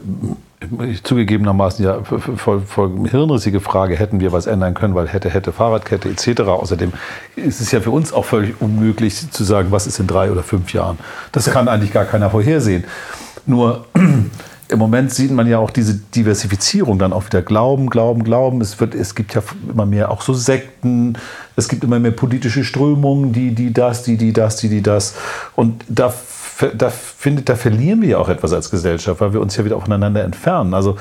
[1.03, 6.09] zugegebenermaßen ja voll, voll hirnrissige Frage, hätten wir was ändern können, weil hätte, hätte, Fahrradkette
[6.09, 6.41] etc.
[6.41, 6.93] Außerdem
[7.35, 10.43] ist es ja für uns auch völlig unmöglich zu sagen, was ist in drei oder
[10.43, 10.97] fünf Jahren.
[11.31, 12.83] Das kann eigentlich gar keiner vorhersehen.
[13.45, 13.85] Nur
[14.69, 17.41] im Moment sieht man ja auch diese Diversifizierung dann auch wieder.
[17.41, 18.61] Glauben, Glauben, Glauben.
[18.61, 21.17] Es, wird, es gibt ja immer mehr auch so Sekten.
[21.55, 25.15] Es gibt immer mehr politische Strömungen, die, die das, die, die das, die, die das.
[25.55, 26.13] Und da,
[26.73, 29.79] da, findet, da verlieren wir ja auch etwas als Gesellschaft, weil wir uns ja wieder
[29.79, 30.73] voneinander entfernen.
[30.73, 30.97] Also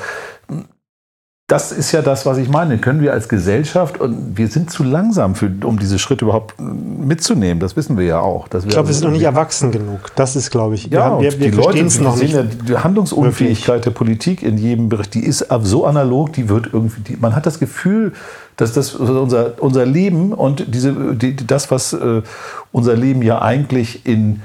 [1.52, 2.78] das ist ja das, was ich meine.
[2.78, 7.60] Können wir als Gesellschaft, und wir sind zu langsam, für, um diese Schritte überhaupt mitzunehmen,
[7.60, 8.46] das wissen wir ja auch.
[8.46, 10.00] ich glaube, wir sind noch nicht erwachsen genug.
[10.16, 12.32] Das ist, glaube ich, ja, wir, wir, wir die Leute es noch nicht.
[12.32, 17.02] Ja, die Handlungsunfähigkeit der Politik in jedem Bericht, die ist so analog, die wird irgendwie,
[17.02, 18.14] die, man hat das Gefühl,
[18.56, 22.22] dass das unser, unser Leben und diese, die, das, was äh,
[22.70, 24.40] unser Leben ja eigentlich in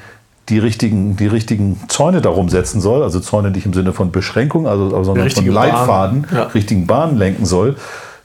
[0.50, 4.68] die richtigen, die richtigen Zäune darum setzen soll, also Zäune nicht im Sinne von Beschränkung,
[4.68, 6.38] also, sondern von Leitfaden, Bahn.
[6.38, 6.44] Ja.
[6.44, 7.76] richtigen Bahnen lenken soll,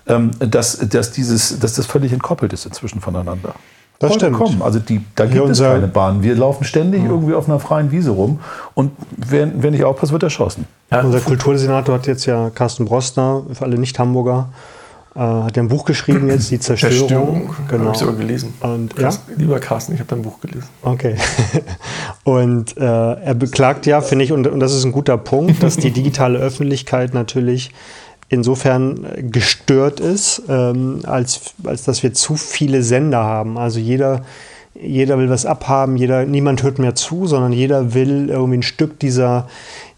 [0.07, 3.55] ähm, dass, dass, dieses, dass das völlig entkoppelt ist inzwischen voneinander.
[3.99, 4.47] Das Vollkommen.
[4.49, 4.63] stimmt.
[4.63, 6.25] Also die, da gibt es keine Bahn.
[6.25, 7.11] Wir laufen ständig ja.
[7.11, 8.41] irgendwie auf einer freien Wiese rum
[8.75, 10.67] und wer, wer nicht aufpasst, wird erschossen.
[10.91, 14.49] Ja, unser Kultursenator hat jetzt ja Carsten Brostner, für alle Nicht-Hamburger,
[15.15, 16.99] Äh, hat ja ein Buch geschrieben jetzt, Die Zerstörung.
[16.99, 17.85] Zerstörung, genau.
[17.85, 18.55] Habe ich sogar gelesen.
[18.61, 19.11] Und, ja?
[19.37, 20.69] Lieber Carsten, ich habe dein Buch gelesen.
[20.81, 21.17] Okay.
[22.25, 25.77] und äh, er beklagt ja, finde ich, und, und das ist ein guter Punkt, dass
[25.77, 27.73] die digitale Öffentlichkeit natürlich
[28.31, 33.59] insofern gestört ist, ähm, als, als dass wir zu viele Sender haben.
[33.59, 34.25] Also jeder,
[34.75, 38.99] jeder will was abhaben, jeder, niemand hört mehr zu, sondern jeder will irgendwie ein Stück
[38.99, 39.49] dieser,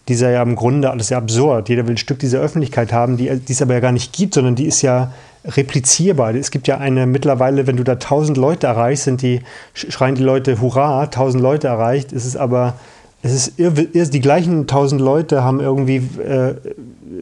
[0.09, 1.69] dieser ja im Grunde alles ja absurd.
[1.69, 4.35] Jeder will ein Stück dieser Öffentlichkeit haben, die, die es aber ja gar nicht gibt,
[4.35, 5.13] sondern die ist ja
[5.45, 6.35] replizierbar.
[6.35, 9.41] Es gibt ja eine mittlerweile, wenn du da tausend Leute erreichst, sind die,
[9.75, 12.75] schreien die Leute Hurra, tausend Leute erreicht, ist es aber,
[13.23, 16.55] es ist irr, die gleichen tausend Leute haben irgendwie äh,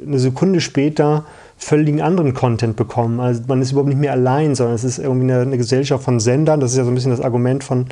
[0.06, 1.24] eine Sekunde später
[1.62, 3.20] völligen anderen Content bekommen.
[3.20, 6.18] Also man ist überhaupt nicht mehr allein, sondern es ist irgendwie eine, eine Gesellschaft von
[6.18, 6.60] Sendern.
[6.60, 7.86] Das ist ja so ein bisschen das Argument von,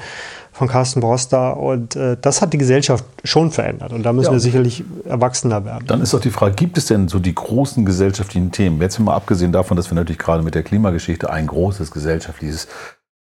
[0.53, 1.57] von Carsten Broster.
[1.57, 3.93] Und äh, das hat die Gesellschaft schon verändert.
[3.93, 4.33] Und da müssen ja.
[4.33, 5.87] wir sicherlich erwachsener werden.
[5.87, 8.81] Dann ist doch die Frage, gibt es denn so die großen gesellschaftlichen Themen?
[8.81, 12.67] Jetzt mal abgesehen davon, dass wir natürlich gerade mit der Klimageschichte ein großes gesellschaftliches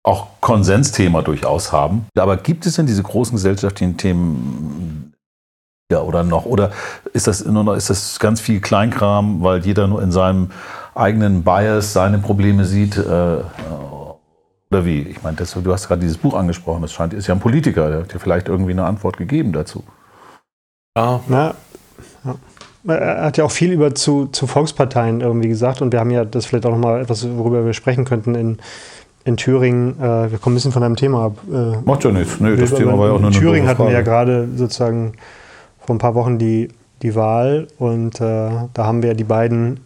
[0.05, 2.07] auch Konsensthema durchaus haben.
[2.18, 5.12] Aber gibt es denn diese großen gesellschaftlichen Themen
[5.92, 6.44] ja, oder noch?
[6.44, 6.70] Oder
[7.12, 10.50] ist das, ist das ganz viel Kleinkram, weil jeder nur in seinem
[10.94, 12.96] eigenen Bias seine Probleme sieht?
[12.96, 13.38] Äh,
[14.70, 15.02] oder wie?
[15.02, 16.83] Ich meine, du hast gerade dieses Buch angesprochen.
[16.83, 19.85] Das scheint, ist ja ein Politiker, der hat dir vielleicht irgendwie eine Antwort gegeben dazu.
[20.96, 21.55] Ja, na,
[22.24, 22.35] ja.
[22.85, 26.24] Er hat ja auch viel über zu, zu Volksparteien irgendwie gesagt und wir haben ja
[26.24, 28.59] das vielleicht auch nochmal etwas, worüber wir sprechen könnten in,
[29.24, 30.00] in Thüringen.
[30.00, 31.37] Äh, wir kommen ein bisschen von einem Thema ab.
[31.48, 32.40] Äh, Macht ja nichts.
[32.40, 35.12] Nee, das Thema war ja auch nur In Thüringen hatten wir ja gerade sozusagen
[35.87, 36.68] vor ein paar Wochen die,
[37.03, 39.81] die Wahl und äh, da haben wir die beiden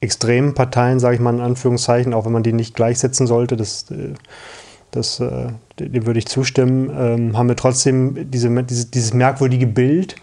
[0.00, 3.90] extremen Parteien, sage ich mal in Anführungszeichen, auch wenn man die nicht gleichsetzen sollte, das,
[3.90, 4.14] äh,
[4.90, 10.16] das, äh, dem würde ich zustimmen, ähm, haben wir trotzdem diese, dieses, dieses merkwürdige Bild,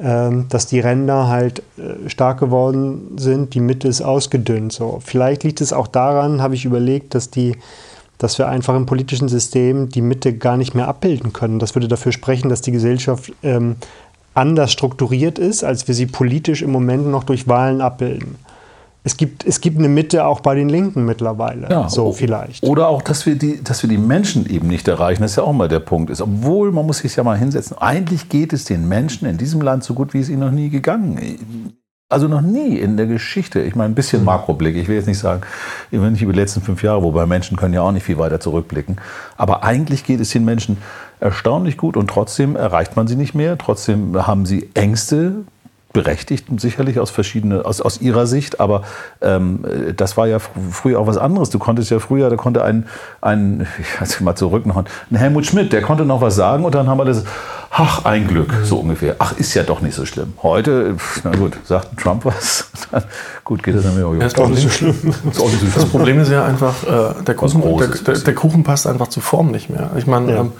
[0.00, 4.72] ähm, dass die Ränder halt äh, stark geworden sind, die Mitte ist ausgedünnt.
[4.72, 5.00] So.
[5.04, 7.56] Vielleicht liegt es auch daran, habe ich überlegt, dass die
[8.18, 11.58] dass wir einfach im politischen System die Mitte gar nicht mehr abbilden können.
[11.58, 13.74] Das würde dafür sprechen, dass die Gesellschaft ähm,
[14.34, 18.36] anders strukturiert ist, als wir sie politisch im Moment noch durch Wahlen abbilden
[19.04, 21.68] es gibt, es gibt eine Mitte auch bei den Linken mittlerweile.
[21.68, 22.62] Ja, so vielleicht.
[22.62, 25.22] Oder auch, dass wir, die, dass wir die Menschen eben nicht erreichen.
[25.22, 26.10] Das ist ja auch mal der Punkt.
[26.10, 26.20] Ist.
[26.20, 27.76] Obwohl, man muss sich ja mal hinsetzen.
[27.78, 30.70] Eigentlich geht es den Menschen in diesem Land so gut, wie es ihnen noch nie
[30.70, 31.74] gegangen
[32.12, 33.60] also noch nie in der Geschichte.
[33.60, 34.24] Ich meine, ein bisschen.
[34.24, 34.76] Makroblick.
[34.76, 35.42] Ich will jetzt nicht sagen,
[35.90, 38.98] nicht über die letzten fünf Jahre, wobei Menschen können ja auch nicht viel weiter zurückblicken.
[39.36, 40.76] Aber eigentlich geht es den Menschen
[41.20, 43.56] erstaunlich gut und trotzdem erreicht man sie nicht mehr.
[43.58, 45.44] Trotzdem haben sie Ängste,
[45.92, 48.82] berechtigt, sicherlich aus verschiedene, aus, aus ihrer Sicht, aber
[49.20, 49.64] ähm,
[49.96, 51.50] das war ja früher auch was anderes.
[51.50, 52.86] Du konntest ja früher, da konnte ein,
[53.20, 56.74] ein ich weiß mal zurück noch, ein Helmut Schmidt, der konnte noch was sagen und
[56.74, 57.24] dann haben wir das,
[57.70, 59.16] ach, ein Glück, so ungefähr.
[59.18, 60.34] Ach, ist ja doch nicht so schlimm.
[60.42, 63.04] Heute, na gut, sagt Trump was, dann,
[63.44, 64.08] gut, geht das dann wieder.
[64.08, 65.14] Oh, ist doch nicht nicht so schlimm.
[65.74, 69.22] Das Problem ist ja einfach, äh, der, Kuchen, der, der, der, Kuchen passt einfach zur
[69.22, 69.90] Form nicht mehr.
[69.96, 70.40] Ich meine, ja.
[70.40, 70.52] ähm,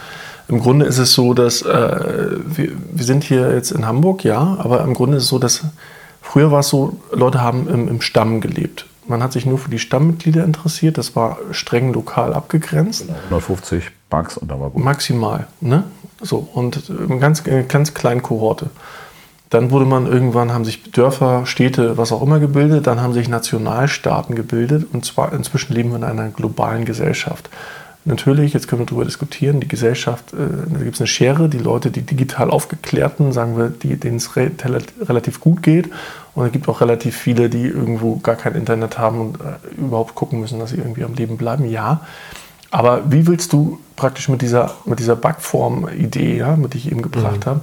[0.49, 1.67] im Grunde ist es so, dass äh,
[2.45, 5.65] wir, wir, sind hier jetzt in Hamburg, ja, aber im Grunde ist es so, dass
[6.21, 8.87] früher war es so, Leute haben im, im Stamm gelebt.
[9.07, 13.07] Man hat sich nur für die Stammmitglieder interessiert, das war streng lokal abgegrenzt.
[13.25, 14.85] 150 Bucks und da war gut.
[14.85, 15.85] Maximal, ne?
[16.21, 18.71] So, und eine ganz, ganz kleine Kohorte.
[19.51, 23.29] Dann wurde man irgendwann, haben sich Dörfer, Städte, was auch immer gebildet, dann haben sich
[23.29, 27.51] Nationalstaaten gebildet und zwar inzwischen leben wir in einer globalen Gesellschaft.
[28.05, 30.37] Natürlich, jetzt können wir darüber diskutieren, die Gesellschaft, äh,
[30.73, 34.51] da gibt es eine Schere, die Leute, die digital aufgeklärten, sagen wir, denen es re
[35.03, 35.89] relativ gut geht.
[36.35, 40.17] Und es gibt auch relativ viele, die irgendwo gar kein Internet haben und äh, überhaupt
[40.17, 41.69] gucken müssen, dass sie irgendwie am Leben bleiben.
[41.69, 42.01] Ja.
[42.73, 47.03] Aber wie willst du praktisch mit dieser, mit dieser Backform-Idee, ja, mit die ich eben
[47.03, 47.51] gebracht mhm.
[47.51, 47.61] habe,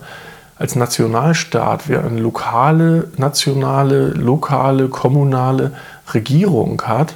[0.56, 5.71] als Nationalstaat, wer eine lokale, nationale, lokale, kommunale
[6.13, 7.15] Regierung hat,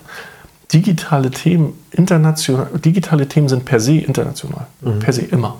[0.74, 5.00] digitale Themen international, digitale Themen sind per se international, mhm.
[5.00, 5.58] per se immer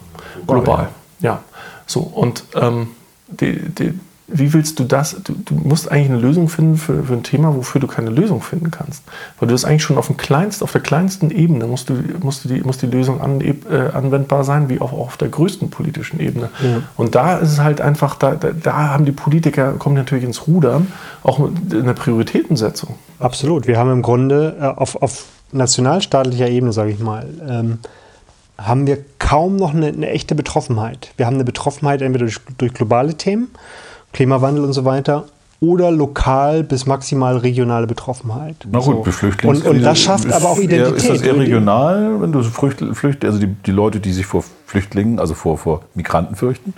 [0.48, 0.90] global.
[1.20, 1.44] Ja,
[1.86, 2.88] so und ähm,
[3.28, 5.18] die, die, wie willst du das?
[5.24, 8.42] Du, du, musst eigentlich eine Lösung finden für, für ein Thema, wofür du keine Lösung
[8.42, 9.04] finden kannst,
[9.40, 12.46] weil du das eigentlich schon auf dem kleinsten, auf der kleinsten Ebene musst du, musst
[12.46, 13.54] du die, muss die Lösung an, äh,
[13.94, 16.50] anwendbar sein, wie auch auf der größten politischen Ebene.
[16.62, 16.82] Ja.
[16.96, 20.48] Und da ist es halt einfach, da, da, da haben die Politiker kommen natürlich ins
[20.48, 20.92] Rudern,
[21.24, 22.96] auch in der Prioritätensetzung.
[23.20, 23.68] Absolut.
[23.68, 27.80] Wir haben im Grunde äh, auf, auf nationalstaatlicher Ebene, sage ich mal, ähm,
[28.58, 31.12] haben wir kaum noch eine, eine, echte Betroffenheit.
[31.18, 33.50] Wir haben eine Betroffenheit entweder durch, durch, globale Themen,
[34.14, 35.26] Klimawandel und so weiter,
[35.60, 38.56] oder lokal bis maximal regionale Betroffenheit.
[38.70, 39.12] Na gut, so.
[39.12, 40.98] Flüchtlings und, und das schafft aber auch Identität.
[40.98, 44.44] Ist das eher regional, wenn du Flücht, Flücht also die, die Leute, die sich vor
[44.66, 46.74] Flüchtlingen, also vor, vor Migranten fürchten?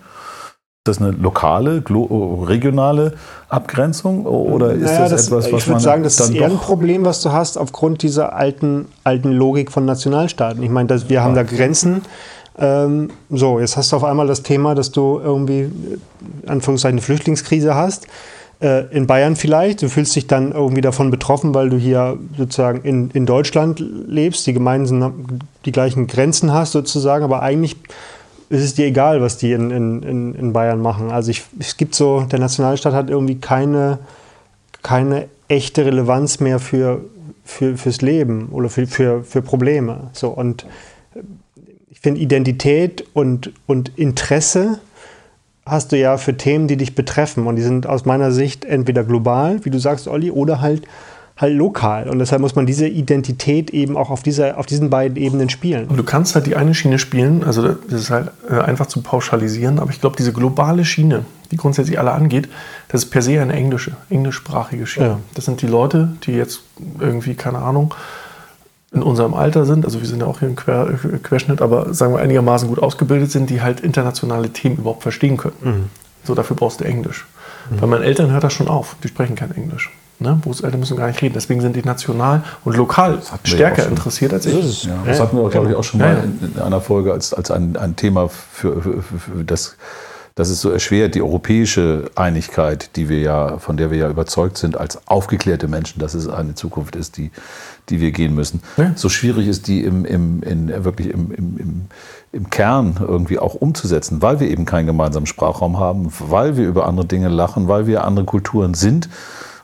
[0.86, 3.13] das eine lokale, regionale
[3.50, 6.58] Abgrenzung oder ist naja, das, das, etwas, was Ich würde sagen, das ist eher ein
[6.60, 10.62] Problem, was du hast aufgrund dieser alten, alten Logik von Nationalstaaten.
[10.62, 12.04] Ich meine, wir haben da Grenzen.
[12.58, 15.70] Ähm, so, jetzt hast du auf einmal das Thema, dass du irgendwie, äh,
[16.48, 18.08] Anführungszeichen, eine Flüchtlingskrise hast.
[18.62, 19.82] Äh, in Bayern vielleicht.
[19.82, 24.48] Du fühlst dich dann irgendwie davon betroffen, weil du hier sozusagen in, in Deutschland lebst,
[24.48, 27.76] die Gemeinden die gleichen Grenzen hast sozusagen, aber eigentlich
[28.50, 31.12] ist es dir egal, was die in, in, in Bayern machen.
[31.12, 34.00] Also ich, es gibt so, der Nationalstaat hat irgendwie keine,
[34.84, 37.02] keine echte Relevanz mehr für,
[37.44, 40.12] für, fürs Leben oder für, für, für Probleme.
[40.13, 40.65] So, und
[42.06, 44.80] finde, Identität und, und Interesse
[45.65, 47.48] hast du ja für Themen, die dich betreffen.
[47.48, 50.84] Und die sind aus meiner Sicht entweder global, wie du sagst, Olli, oder halt
[51.38, 52.08] halt lokal.
[52.08, 55.88] Und deshalb muss man diese Identität eben auch auf, dieser, auf diesen beiden Ebenen spielen.
[55.88, 59.02] Und du kannst halt die eine Schiene spielen, also das ist halt äh, einfach zu
[59.02, 62.48] pauschalisieren, aber ich glaube, diese globale Schiene, die grundsätzlich alle angeht,
[62.88, 65.08] das ist per se eine englische, englischsprachige Schiene.
[65.08, 65.20] Ja.
[65.34, 66.62] Das sind die Leute, die jetzt
[67.00, 67.94] irgendwie, keine Ahnung,
[68.95, 70.88] in unserem Alter sind, also wir sind ja auch hier im Quer,
[71.21, 75.55] Querschnitt, aber sagen wir einigermaßen gut ausgebildet sind, die halt internationale Themen überhaupt verstehen können.
[75.62, 75.89] Mhm.
[76.23, 77.25] So, dafür brauchst du Englisch.
[77.69, 77.77] Mhm.
[77.77, 79.91] Bei meinen Eltern hört das schon auf, die sprechen kein Englisch.
[80.17, 80.39] Ne?
[80.41, 81.34] Großeltern müssen gar nicht reden.
[81.34, 84.86] Deswegen sind die national und lokal stärker interessiert als ich.
[84.86, 87.51] Ja, das hatten wir, glaube ich, auch schon mal in, in einer Folge als, als
[87.51, 89.75] ein, ein Thema für, für, für, für das
[90.36, 94.58] das ist so erschwert, die europäische Einigkeit, die wir ja, von der wir ja überzeugt
[94.58, 97.32] sind, als aufgeklärte Menschen, dass es eine Zukunft ist, die,
[97.88, 98.62] die wir gehen müssen.
[98.76, 98.91] Ja.
[98.95, 101.86] So schwierig ist die im, im, in, wirklich im, im,
[102.34, 106.86] im Kern irgendwie auch umzusetzen, weil wir eben keinen gemeinsamen Sprachraum haben, weil wir über
[106.86, 109.08] andere Dinge lachen, weil wir andere Kulturen sind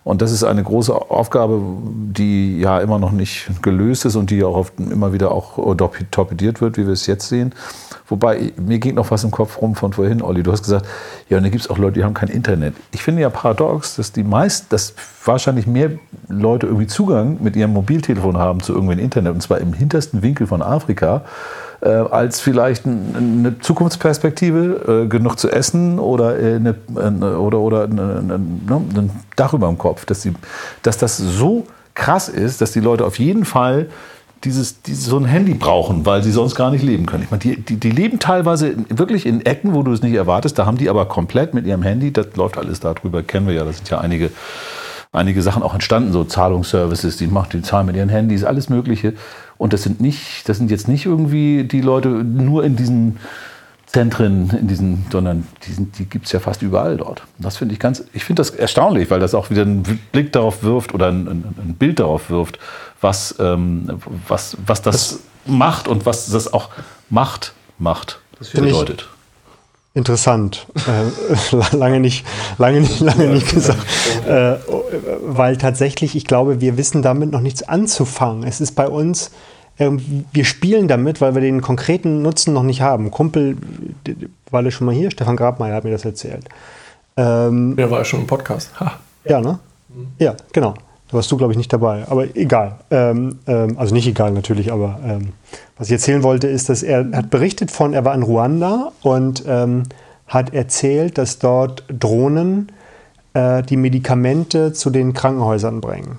[0.04, 4.44] und das ist eine große Aufgabe, die ja immer noch nicht gelöst ist und die
[4.44, 5.76] auch oft immer wieder auch
[6.10, 7.54] torpediert wird, wie wir es jetzt sehen.
[8.12, 10.44] Wobei, mir ging noch was im Kopf rum von vorhin, Olli.
[10.44, 10.86] Du hast gesagt,
[11.30, 12.76] ja, und da gibt es auch Leute, die haben kein Internet.
[12.92, 14.94] Ich finde ja paradox, dass die meisten, dass
[15.24, 15.92] wahrscheinlich mehr
[16.28, 20.46] Leute irgendwie Zugang mit ihrem Mobiltelefon haben zu irgendeinem Internet, und zwar im hintersten Winkel
[20.46, 21.24] von Afrika,
[21.80, 26.76] äh, als vielleicht eine Zukunftsperspektive, äh, genug zu essen oder, äh, eine,
[27.40, 30.04] oder, oder ne, ein Dach über dem Kopf.
[30.06, 30.34] Dass, die,
[30.84, 33.88] dass das so krass ist, dass die Leute auf jeden Fall
[34.44, 37.24] dieses, dieses, so ein Handy brauchen, weil sie sonst gar nicht leben können.
[37.24, 40.58] Ich meine, die, die, die leben teilweise wirklich in Ecken, wo du es nicht erwartest.
[40.58, 43.64] Da haben die aber komplett mit ihrem Handy, das läuft alles darüber, kennen wir ja,
[43.64, 44.32] das sind ja einige
[45.12, 49.14] einige Sachen auch entstanden, so Zahlungsservices, die macht die zahlen mit ihren Handys, alles Mögliche.
[49.58, 53.18] Und das sind nicht, das sind jetzt nicht irgendwie die Leute nur in diesen
[53.86, 57.24] Zentren, in diesen, sondern die, sind, die gibt es ja fast überall dort.
[57.40, 60.64] Das finde ich ganz, ich finde das erstaunlich, weil das auch wieder einen Blick darauf
[60.64, 62.58] wirft oder ein, ein Bild darauf wirft,
[63.02, 66.70] was, ähm, was, was das, das macht und was das auch
[67.10, 68.20] Macht macht.
[68.40, 69.08] Das bedeutet.
[69.94, 70.68] Interessant.
[70.88, 72.26] Äh, lange nicht,
[72.58, 73.80] lange nicht, lange nicht gesagt.
[74.26, 74.56] Äh,
[75.26, 78.44] weil tatsächlich, ich glaube, wir wissen damit noch nichts anzufangen.
[78.44, 79.32] Es ist bei uns,
[79.78, 79.90] äh,
[80.32, 83.12] wir spielen damit, weil wir den konkreten Nutzen noch nicht haben.
[83.12, 83.58] Kumpel,
[84.50, 85.12] war der schon mal hier?
[85.12, 86.46] Stefan Grabmeier hat mir das erzählt.
[87.18, 88.72] Ähm, Der war ja schon im Podcast.
[88.80, 88.94] Ha.
[89.26, 89.60] Ja, ne?
[89.90, 90.08] Mhm.
[90.18, 90.74] Ja, genau.
[91.12, 92.06] Da warst du, glaube ich, nicht dabei.
[92.10, 92.76] Aber egal.
[92.90, 95.34] Ähm, ähm, also nicht egal natürlich, aber ähm,
[95.78, 99.44] was ich erzählen wollte, ist, dass er hat berichtet von, er war in Ruanda und
[99.46, 99.84] ähm,
[100.28, 102.72] hat erzählt, dass dort Drohnen
[103.34, 106.18] äh, die Medikamente zu den Krankenhäusern bringen.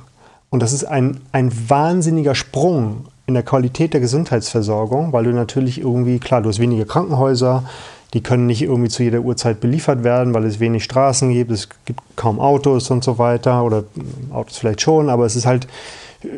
[0.51, 5.81] Und das ist ein, ein wahnsinniger Sprung in der Qualität der Gesundheitsversorgung, weil du natürlich
[5.81, 7.65] irgendwie, klar, du hast weniger Krankenhäuser,
[8.15, 11.69] die können nicht irgendwie zu jeder Uhrzeit beliefert werden, weil es wenig Straßen gibt, es
[11.85, 13.85] gibt kaum Autos und so weiter oder
[14.31, 15.67] Autos vielleicht schon, aber es ist halt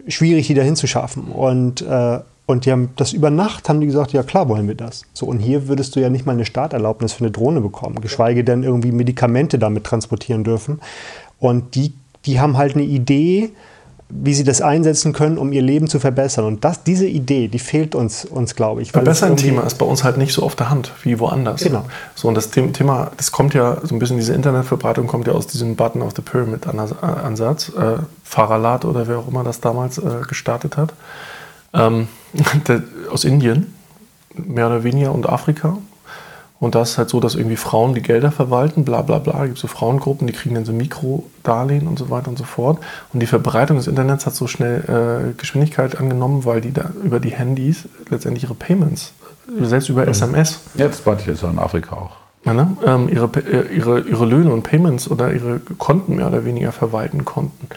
[0.06, 1.24] schwierig, die dahin zu schaffen.
[1.24, 4.74] Und, äh, und die haben das über Nacht haben die gesagt, ja klar wollen wir
[4.74, 5.04] das.
[5.14, 8.44] So, und hier würdest du ja nicht mal eine Starterlaubnis für eine Drohne bekommen, geschweige
[8.44, 10.80] denn irgendwie Medikamente damit transportieren dürfen.
[11.40, 11.94] Und die,
[12.26, 13.50] die haben halt eine Idee,
[14.10, 16.44] wie sie das einsetzen können, um ihr Leben zu verbessern.
[16.44, 18.92] Und das, diese Idee, die fehlt uns, uns glaube ich.
[18.92, 21.62] Verbessern-Thema ist bei uns halt nicht so auf der Hand wie woanders.
[21.62, 21.84] Genau.
[22.14, 25.46] So, und das Thema, das kommt ja so ein bisschen, diese Internetverbreitung kommt ja aus
[25.46, 27.70] diesem Button of the Pyramid-Ansatz.
[27.70, 30.92] Äh, Faralat oder wer auch immer das damals äh, gestartet hat.
[31.72, 32.08] Ähm,
[32.68, 33.74] der, aus Indien,
[34.34, 35.78] mehr oder weniger, und Afrika.
[36.64, 39.42] Und das ist halt so, dass irgendwie Frauen die Gelder verwalten, bla bla bla.
[39.42, 42.78] Es gibt so Frauengruppen, die kriegen dann so Mikrodarlehen und so weiter und so fort.
[43.12, 47.20] Und die Verbreitung des Internets hat so schnell äh, Geschwindigkeit angenommen, weil die da über
[47.20, 49.12] die Handys letztendlich ihre Payments,
[49.60, 50.60] selbst über SMS.
[50.76, 52.16] Ja, das warte ich jetzt in Afrika auch.
[52.46, 52.74] Ja, ne?
[52.86, 57.26] ähm, ihre, äh, ihre, ihre Löhne und Payments oder ihre Konten mehr oder weniger verwalten
[57.26, 57.68] konnten.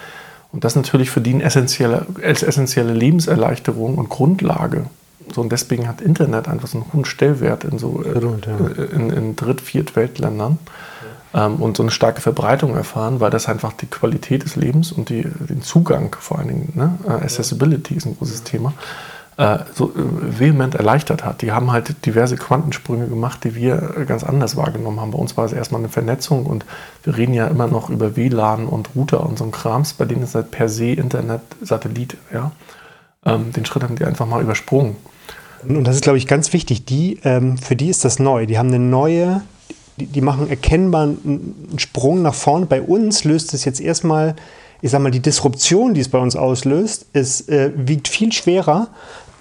[0.54, 4.86] Und das natürlich für die eine essentielle, essentielle Lebenserleichterung und Grundlage
[5.34, 9.36] So, und deswegen hat Internet einfach so einen hohen Stellwert in so äh, in, in
[9.36, 10.58] Dritt-, Viert-Weltländern
[11.34, 15.10] ähm, und so eine starke Verbreitung erfahren, weil das einfach die Qualität des Lebens und
[15.10, 16.98] die, den Zugang vor allen Dingen, ne?
[17.06, 18.74] Äh, Accessibility ist ein großes Thema,
[19.38, 21.42] äh, so äh, vehement erleichtert hat.
[21.42, 25.12] Die haben halt diverse Quantensprünge gemacht, die wir ganz anders wahrgenommen haben.
[25.12, 26.66] Bei uns war es erstmal eine Vernetzung und
[27.04, 30.24] wir reden ja immer noch über WLAN und Router und so ein Krams, bei denen
[30.24, 32.52] ist halt per se Internet Satellit, ja.
[33.26, 34.96] Ähm, den Schritt haben die einfach mal übersprungen.
[35.68, 36.86] Und das ist, glaube ich, ganz wichtig.
[36.86, 38.46] Die, ähm, für die ist das neu.
[38.46, 39.42] Die haben eine neue
[40.00, 42.66] die, die machen erkennbar einen Sprung nach vorne.
[42.66, 44.36] Bei uns löst es jetzt erstmal,
[44.82, 48.90] ich sag mal, die Disruption, die es bei uns auslöst, ist, äh, wiegt viel schwerer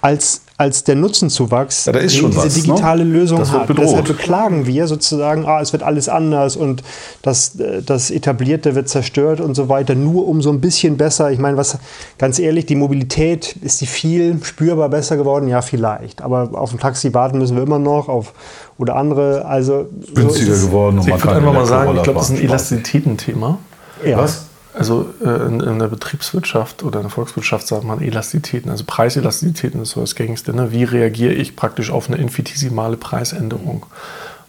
[0.01, 3.11] als, als der Nutzenzuwachs, ja, den diese was, digitale ne?
[3.11, 3.69] Lösung das hat.
[3.77, 6.81] Deshalb beklagen wir sozusagen, ah, es wird alles anders und
[7.21, 11.31] das, das Etablierte wird zerstört und so weiter, nur um so ein bisschen besser.
[11.31, 11.77] Ich meine, was
[12.17, 15.47] ganz ehrlich, die Mobilität, ist die viel spürbar besser geworden?
[15.47, 16.23] Ja, vielleicht.
[16.23, 18.33] Aber auf ein Taxi warten müssen wir immer noch, auf
[18.79, 19.45] oder andere.
[19.45, 20.97] Also günstiger so geworden.
[20.97, 23.59] Und ich würde einfach mal sagen, ich glaube, das ist ein Elastizitätenthema.
[24.03, 24.17] Ja.
[24.17, 24.46] Was?
[24.77, 29.81] Also äh, in, in, der Betriebswirtschaft oder in der Volkswirtschaft sagt man Elastizitäten, also Preiselasticitäten
[29.81, 30.53] ist so das gängigste.
[30.53, 30.71] Ne?
[30.71, 33.87] Wie reagiere ich praktisch auf eine infinitesimale Preisänderung?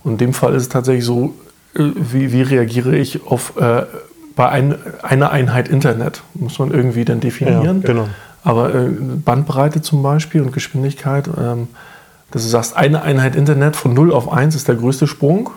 [0.05, 1.35] Und in dem Fall ist es tatsächlich so,
[1.75, 3.85] äh, wie, wie reagiere ich auf äh,
[4.37, 6.23] bei ein, einer Einheit Internet?
[6.35, 7.83] Muss man irgendwie dann definieren.
[7.83, 8.09] Ja, genau.
[8.45, 11.69] Aber äh, Bandbreite zum Beispiel und Geschwindigkeit, ähm,
[12.31, 15.51] dass du sagst, eine Einheit Internet von 0 auf 1 ist der größte Sprung.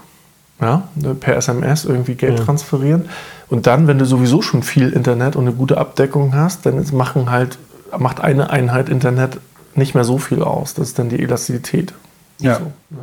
[0.61, 2.45] Ja, ne, per SMS irgendwie Geld ja.
[2.45, 3.09] transferieren.
[3.49, 7.31] Und dann, wenn du sowieso schon viel Internet und eine gute Abdeckung hast, dann machen
[7.31, 7.57] halt,
[7.97, 9.39] macht eine Einheit Internet
[9.75, 10.75] nicht mehr so viel aus.
[10.75, 11.93] Das ist dann die Elastizität.
[12.39, 12.55] Ja.
[12.55, 12.99] So, ne?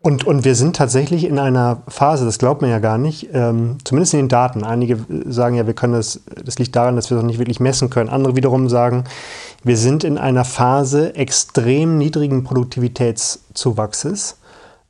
[0.00, 3.78] Und, und wir sind tatsächlich in einer Phase, das glaubt man ja gar nicht, ähm,
[3.82, 4.62] zumindest in den Daten.
[4.62, 7.90] Einige sagen ja, wir können das, das liegt daran, dass wir das nicht wirklich messen
[7.90, 8.08] können.
[8.08, 9.04] Andere wiederum sagen,
[9.64, 14.38] wir sind in einer Phase extrem niedrigen Produktivitätszuwachses.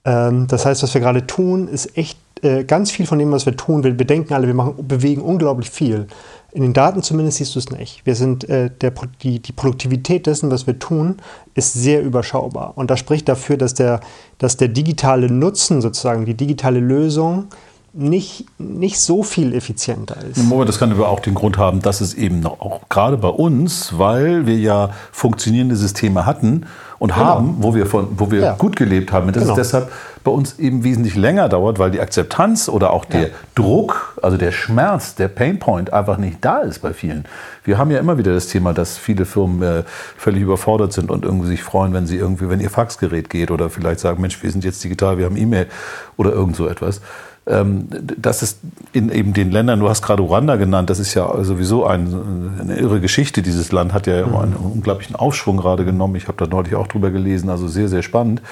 [0.04, 3.46] Ähm, das heißt, was wir gerade tun, ist echt äh, ganz viel von dem, was
[3.46, 3.84] wir tun.
[3.84, 6.06] Wir bedenken alle, wir machen, bewegen unglaublich viel.
[6.52, 8.06] In den Daten zumindest siehst du es nicht.
[8.06, 11.16] Wir sind, äh, der, die, die Produktivität dessen, was wir tun,
[11.54, 12.72] ist sehr überschaubar.
[12.76, 14.00] Und das spricht dafür, dass der,
[14.38, 17.48] dass der digitale Nutzen sozusagen, die digitale Lösung,
[17.92, 20.42] nicht, nicht so viel effizienter ist.
[20.44, 23.28] Moment, das kann aber auch den Grund haben, dass es eben noch, auch gerade bei
[23.28, 26.66] uns, weil wir ja funktionierende Systeme hatten
[26.98, 27.24] und genau.
[27.24, 28.54] haben, wo wir, von, wo wir ja.
[28.54, 29.52] gut gelebt haben, dass genau.
[29.52, 29.90] es deshalb
[30.24, 33.28] bei uns eben wesentlich länger dauert, weil die Akzeptanz oder auch der ja.
[33.54, 37.24] Druck, also der Schmerz, der Painpoint einfach nicht da ist bei vielen.
[37.64, 39.82] Wir haben ja immer wieder das Thema, dass viele Firmen äh,
[40.16, 43.70] völlig überfordert sind und irgendwie sich freuen, wenn sie irgendwie, wenn ihr Faxgerät geht oder
[43.70, 45.68] vielleicht sagen, Mensch, wir sind jetzt digital, wir haben E-Mail
[46.16, 47.00] oder irgend so etwas
[47.48, 48.58] dass es
[48.92, 52.76] in eben den Ländern, du hast gerade Ruanda genannt, das ist ja sowieso ein, eine
[52.76, 53.40] irre Geschichte.
[53.40, 54.36] Dieses Land hat ja mhm.
[54.36, 56.16] einen unglaublichen Aufschwung gerade genommen.
[56.16, 58.42] Ich habe da neulich auch drüber gelesen, also sehr, sehr spannend.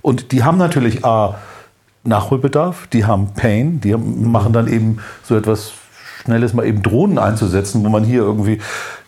[0.00, 1.36] Und die haben natürlich A,
[2.04, 5.72] Nachholbedarf, die haben Pain, die machen dann eben so etwas
[6.26, 8.58] Schnelles mal eben Drohnen einzusetzen, wo man hier irgendwie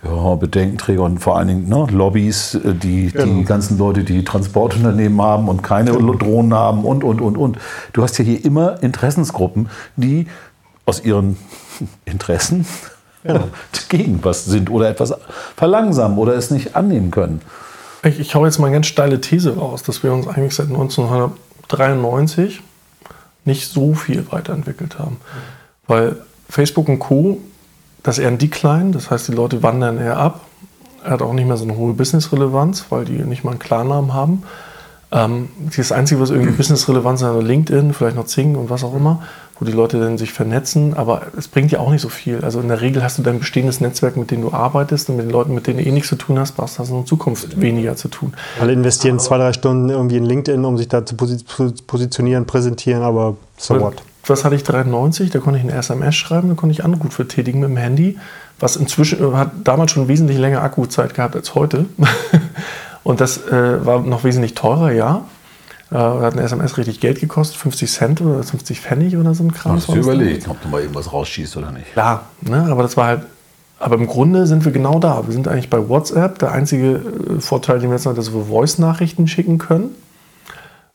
[0.04, 3.24] ja, Bedenkenträger und vor allen Dingen ne, Lobbys, äh, die, genau.
[3.24, 6.14] die ganzen Leute, die Transportunternehmen haben und keine genau.
[6.14, 7.58] Drohnen haben und, und, und, und.
[7.92, 10.26] Du hast ja hier immer Interessensgruppen, die
[10.86, 11.36] aus ihren
[12.04, 12.64] Interessen
[13.24, 13.44] ja.
[13.88, 15.14] gegen was sind oder etwas
[15.56, 17.40] verlangsamen oder es nicht annehmen können.
[18.04, 20.68] Ich, ich hau jetzt mal eine ganz steile These raus, dass wir uns eigentlich seit
[20.68, 22.62] 1993
[23.44, 25.16] nicht so viel weiterentwickelt haben.
[25.88, 26.16] Weil
[26.48, 27.38] Facebook und Co
[28.02, 30.40] das ist eher ein Decline, das heißt, die Leute wandern eher ab.
[31.04, 34.14] Er hat auch nicht mehr so eine hohe Business-Relevanz, weil die nicht mal einen Klarnamen
[34.14, 34.42] haben.
[35.10, 38.94] Ähm, das Einzige, was irgendwie Business-Relevant ist, ist LinkedIn, vielleicht noch Zing und was auch
[38.94, 39.22] immer,
[39.58, 42.44] wo die Leute dann sich vernetzen, aber es bringt ja auch nicht so viel.
[42.44, 45.26] Also in der Regel hast du dein bestehendes Netzwerk, mit dem du arbeitest und mit
[45.26, 47.96] den Leuten, mit denen du eh nichts zu tun hast, hast du in Zukunft weniger
[47.96, 48.34] zu tun.
[48.60, 53.36] Alle investieren zwei, drei Stunden irgendwie in LinkedIn, um sich da zu positionieren, präsentieren, aber
[53.56, 53.96] so what?
[54.30, 57.60] Was hatte ich 93, da konnte ich eine SMS schreiben, da konnte ich Anruf tätigen
[57.60, 58.18] mit dem Handy,
[58.58, 61.86] was inzwischen äh, hat damals schon wesentlich länger Akkuzeit gehabt als heute.
[63.04, 65.24] Und das äh, war noch wesentlich teurer, ja.
[65.90, 69.52] Äh, hat eine SMS richtig Geld gekostet, 50 Cent oder 50 Pfennig oder so ein
[69.52, 69.76] Kram.
[69.76, 71.92] Hast du überlegt, ob du mal irgendwas rausschießt oder nicht?
[71.92, 72.66] Klar, ne?
[72.70, 73.22] aber das war halt
[73.80, 75.26] aber im Grunde sind wir genau da.
[75.26, 76.38] Wir sind eigentlich bei WhatsApp.
[76.40, 79.94] Der einzige äh, Vorteil, den wir jetzt haben, ist, dass wir Voice-Nachrichten schicken können.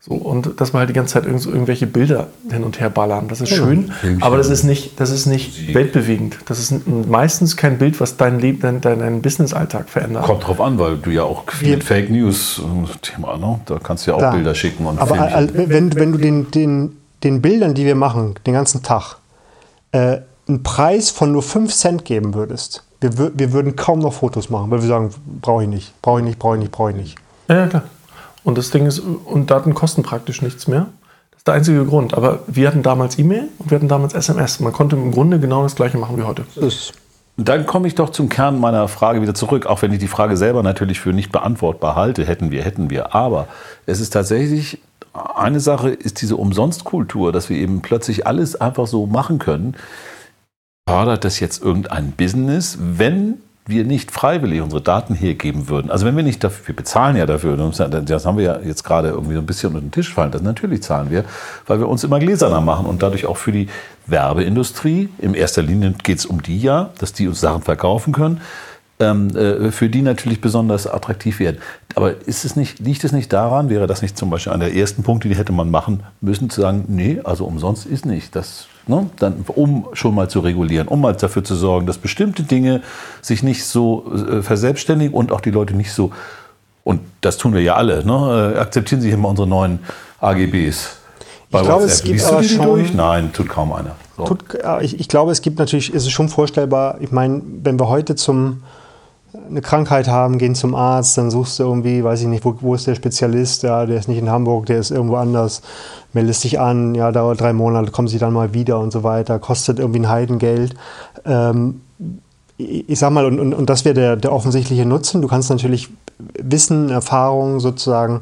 [0.05, 3.29] So, und dass wir halt die ganze Zeit irgend, irgendwelche Bilder hin und her ballern.
[3.29, 6.39] Das ist ja, schön, aber das ist nicht, das ist nicht weltbewegend.
[6.45, 10.25] Das ist meistens kein Bild, was dein Leben, dein, deinen Business-Alltag verändert.
[10.25, 13.61] Kommt drauf an, weil du ja auch viel Fake News-Thema, ne?
[13.65, 14.33] da kannst du ja auch Klar.
[14.33, 14.85] Bilder schicken.
[14.85, 19.19] Und aber wenn, wenn du den, den, den Bildern, die wir machen, den ganzen Tag,
[19.93, 20.17] äh,
[20.49, 24.69] einen Preis von nur 5 Cent geben würdest, wir, wir würden kaum noch Fotos machen,
[24.69, 27.15] weil wir sagen, brauche ich nicht, brauche ich nicht, brauche ich nicht, brauche ich nicht.
[27.47, 27.83] Ja, klar.
[28.43, 30.87] Und das Ding ist, und Daten kosten praktisch nichts mehr.
[31.31, 32.13] Das ist der einzige Grund.
[32.13, 34.59] Aber wir hatten damals E-Mail und wir hatten damals SMS.
[34.59, 36.43] Man konnte im Grunde genau das gleiche machen wie heute.
[37.35, 40.37] Dann komme ich doch zum Kern meiner Frage wieder zurück, auch wenn ich die Frage
[40.37, 43.15] selber natürlich für nicht beantwortbar halte, hätten wir, hätten wir.
[43.15, 43.47] Aber
[43.87, 44.79] es ist tatsächlich,
[45.13, 49.75] eine Sache ist diese Umsonstkultur, dass wir eben plötzlich alles einfach so machen können.
[50.87, 56.15] Fördert das jetzt irgendein Business, wenn wir nicht freiwillig unsere Daten hergeben würden, also wenn
[56.15, 59.39] wir nicht dafür, wir bezahlen ja dafür, das haben wir ja jetzt gerade irgendwie so
[59.39, 61.23] ein bisschen unter den Tisch fallen, das natürlich zahlen wir,
[61.65, 63.67] weil wir uns immer gläserner machen und dadurch auch für die
[64.05, 68.41] Werbeindustrie, in erster Linie geht es um die ja, dass die uns Sachen verkaufen können,
[68.99, 71.57] ähm, äh, für die natürlich besonders attraktiv werden.
[71.95, 74.75] Aber ist es nicht, liegt es nicht daran, wäre das nicht zum Beispiel einer der
[74.75, 78.35] ersten Punkte, die hätte man machen müssen, zu sagen, nee, also umsonst ist nicht.
[78.35, 79.09] Das Ne?
[79.17, 82.81] Dann, um schon mal zu regulieren, um mal dafür zu sorgen, dass bestimmte Dinge
[83.21, 86.11] sich nicht so äh, verselbstständigen und auch die Leute nicht so,
[86.83, 88.53] und das tun wir ja alle, ne?
[88.55, 89.79] äh, akzeptieren Sie hier mal unsere neuen
[90.19, 90.97] AGBs.
[91.49, 91.89] Ich glaube, WhatsApp.
[91.89, 92.93] es gibt Liest aber schon, durch?
[92.93, 93.95] Nein, tut kaum einer.
[94.17, 94.25] So.
[94.25, 94.43] Tut,
[94.81, 98.15] ich, ich, glaube, es gibt natürlich, ist es schon vorstellbar, ich meine, wenn wir heute
[98.15, 98.63] zum
[99.49, 102.75] eine Krankheit haben, gehen zum Arzt, dann suchst du irgendwie, weiß ich nicht, wo, wo
[102.75, 105.61] ist der Spezialist, ja, der ist nicht in Hamburg, der ist irgendwo anders,
[106.13, 109.39] meldest dich an, ja, dauert drei Monate, kommen sie dann mal wieder und so weiter,
[109.39, 110.75] kostet irgendwie ein Heidengeld.
[111.25, 111.81] Ähm,
[112.57, 115.21] ich sag mal, und, und, und das wäre der, der offensichtliche Nutzen.
[115.21, 115.89] Du kannst natürlich
[116.39, 118.21] Wissen, Erfahrungen sozusagen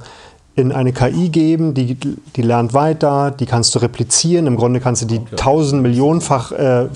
[0.56, 4.48] in eine KI geben, die, die lernt weiter, die kannst du replizieren.
[4.48, 5.36] Im Grunde kannst du die okay.
[5.38, 6.88] tausend Millionenfach äh,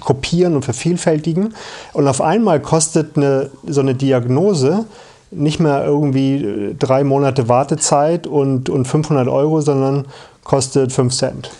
[0.00, 1.54] kopieren und vervielfältigen.
[1.92, 4.86] Und auf einmal kostet eine, so eine Diagnose
[5.30, 10.06] nicht mehr irgendwie äh, drei Monate Wartezeit und, und 500 Euro, sondern
[10.44, 11.50] kostet 5 Cent.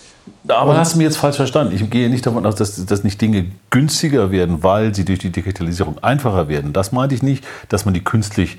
[0.48, 1.74] Aber hast du mich jetzt falsch verstanden.
[1.74, 5.30] Ich gehe nicht davon aus, dass, dass nicht Dinge günstiger werden, weil sie durch die
[5.30, 6.72] Digitalisierung einfacher werden.
[6.72, 8.59] Das meinte ich nicht, dass man die künstlich äh,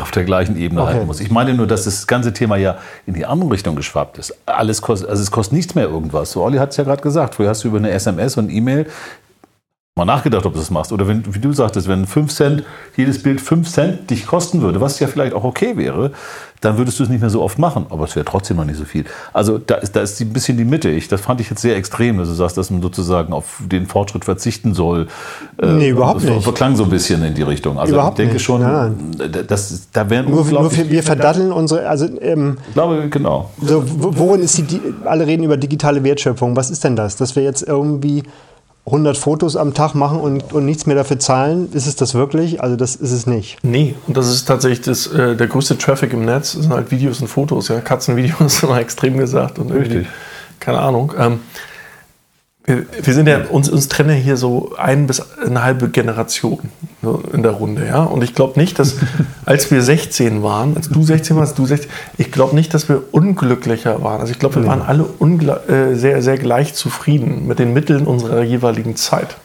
[0.00, 0.94] auf der gleichen Ebene okay.
[0.94, 1.20] halten muss.
[1.20, 4.34] Ich meine nur, dass das ganze Thema ja in die andere Richtung geschwappt ist.
[4.46, 6.32] Alles kostet, also es kostet nichts mehr irgendwas.
[6.32, 7.36] So, Olli hat es ja gerade gesagt.
[7.36, 8.86] Früher hast du über eine SMS und E-Mail
[10.00, 10.92] mal nachgedacht, ob du das machst.
[10.92, 12.64] Oder wenn, wie du sagtest, wenn 5 Cent,
[12.96, 16.12] jedes Bild 5 Cent dich kosten würde, was ja vielleicht auch okay wäre,
[16.60, 17.86] dann würdest du es nicht mehr so oft machen.
[17.90, 19.04] Aber es wäre trotzdem noch nicht so viel.
[19.32, 20.90] Also da ist, da ist ein bisschen die Mitte.
[20.90, 23.86] Ich, das fand ich jetzt sehr extrem, dass du sagst, dass man sozusagen auf den
[23.86, 25.06] Fortschritt verzichten soll.
[25.60, 26.42] Äh, nee, überhaupt nicht.
[26.42, 27.78] Verklang so ein bisschen in die Richtung.
[27.78, 28.42] Also überhaupt ich denke nicht.
[28.42, 28.90] schon, ja.
[29.46, 33.50] das, da werden nur, nur wir, wir verdatteln unsere, also ähm, ich glaube, genau.
[33.62, 36.56] So, worin ist die, alle reden über digitale Wertschöpfung.
[36.56, 37.16] Was ist denn das?
[37.16, 38.22] Dass wir jetzt irgendwie
[38.90, 42.60] 100 Fotos am Tag machen und, und nichts mehr dafür zahlen, ist es das wirklich?
[42.60, 43.58] Also das ist es nicht.
[43.62, 46.90] Nee, und das ist tatsächlich das, äh, der größte Traffic im Netz, das sind halt
[46.90, 49.58] Videos und Fotos, ja, Katzenvideos mal extrem gesagt.
[49.58, 50.06] Und Richtig.
[50.58, 51.14] Keine Ahnung.
[51.18, 51.40] Ähm,
[52.64, 56.70] wir, wir, sind ja, uns, uns trennen ja hier so ein bis eine halbe Generation
[57.02, 58.02] so in der Runde, ja.
[58.02, 58.96] Und ich glaube nicht, dass,
[59.46, 63.02] als wir 16 waren, als du 16 warst, du 16, ich glaube nicht, dass wir
[63.12, 64.20] unglücklicher waren.
[64.20, 65.06] Also ich glaube, wir waren alle
[65.68, 69.36] äh, sehr, sehr gleich zufrieden mit den Mitteln unserer jeweiligen Zeit.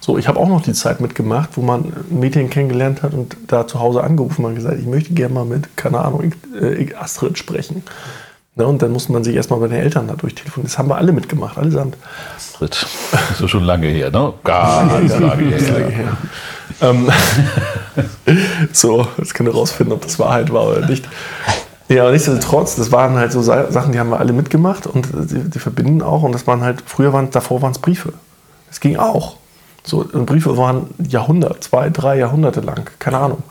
[0.00, 3.66] So, ich habe auch noch die Zeit mitgemacht, wo man Mädchen kennengelernt hat und da
[3.66, 7.82] zu Hause angerufen und gesagt, ich möchte gerne mal mit, keine Ahnung, äh, Astrid sprechen.
[8.56, 10.68] Ne, und dann musste man sich erstmal bei den Eltern dadurch telefonieren.
[10.68, 11.96] Das haben wir alle mitgemacht, allesamt.
[12.36, 12.86] Astrid.
[13.38, 14.32] So schon lange her, ne?
[14.44, 15.72] Ganz ja, lange her.
[15.72, 16.16] Lange her.
[16.80, 17.10] Ähm,
[18.72, 21.08] so, jetzt können wir rausfinden, ob das Wahrheit war oder nicht.
[21.88, 25.50] Ja, aber nichtsdestotrotz, das waren halt so Sachen, die haben wir alle mitgemacht und die,
[25.50, 26.22] die verbinden auch.
[26.22, 28.12] Und das waren halt, früher waren davor waren es Briefe.
[28.68, 29.36] Das ging auch.
[29.82, 33.42] So, Briefe waren Jahrhundert, zwei, drei Jahrhunderte lang, keine Ahnung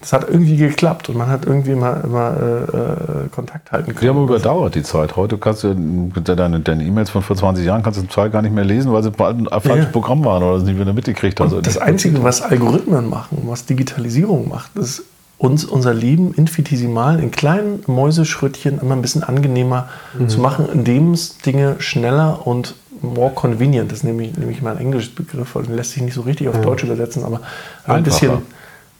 [0.00, 4.00] das hat irgendwie geklappt und man hat irgendwie immer, immer äh, äh Kontakt halten können.
[4.00, 5.16] Die haben überdauert, die Zeit.
[5.16, 8.40] Heute kannst du deine, deine E-Mails von vor 20 Jahren kannst du zum Teil gar
[8.40, 9.90] nicht mehr lesen, weil sie ein falsches ja.
[9.90, 11.54] Programm waren oder es nicht wieder mitgekriegt hast.
[11.62, 15.04] das Einzige, was Algorithmen machen, was Digitalisierung macht, ist
[15.36, 19.88] uns unser Leben infinitesimal in kleinen Mäuseschrittchen immer ein bisschen angenehmer
[20.18, 20.28] mhm.
[20.28, 24.78] zu machen, indem es Dinge schneller und more convenient, das ist nämlich, nämlich mal ein
[24.78, 26.60] englisches Begriff, also lässt sich nicht so richtig auf ja.
[26.60, 27.40] Deutsch übersetzen, aber
[27.86, 28.42] ein bisschen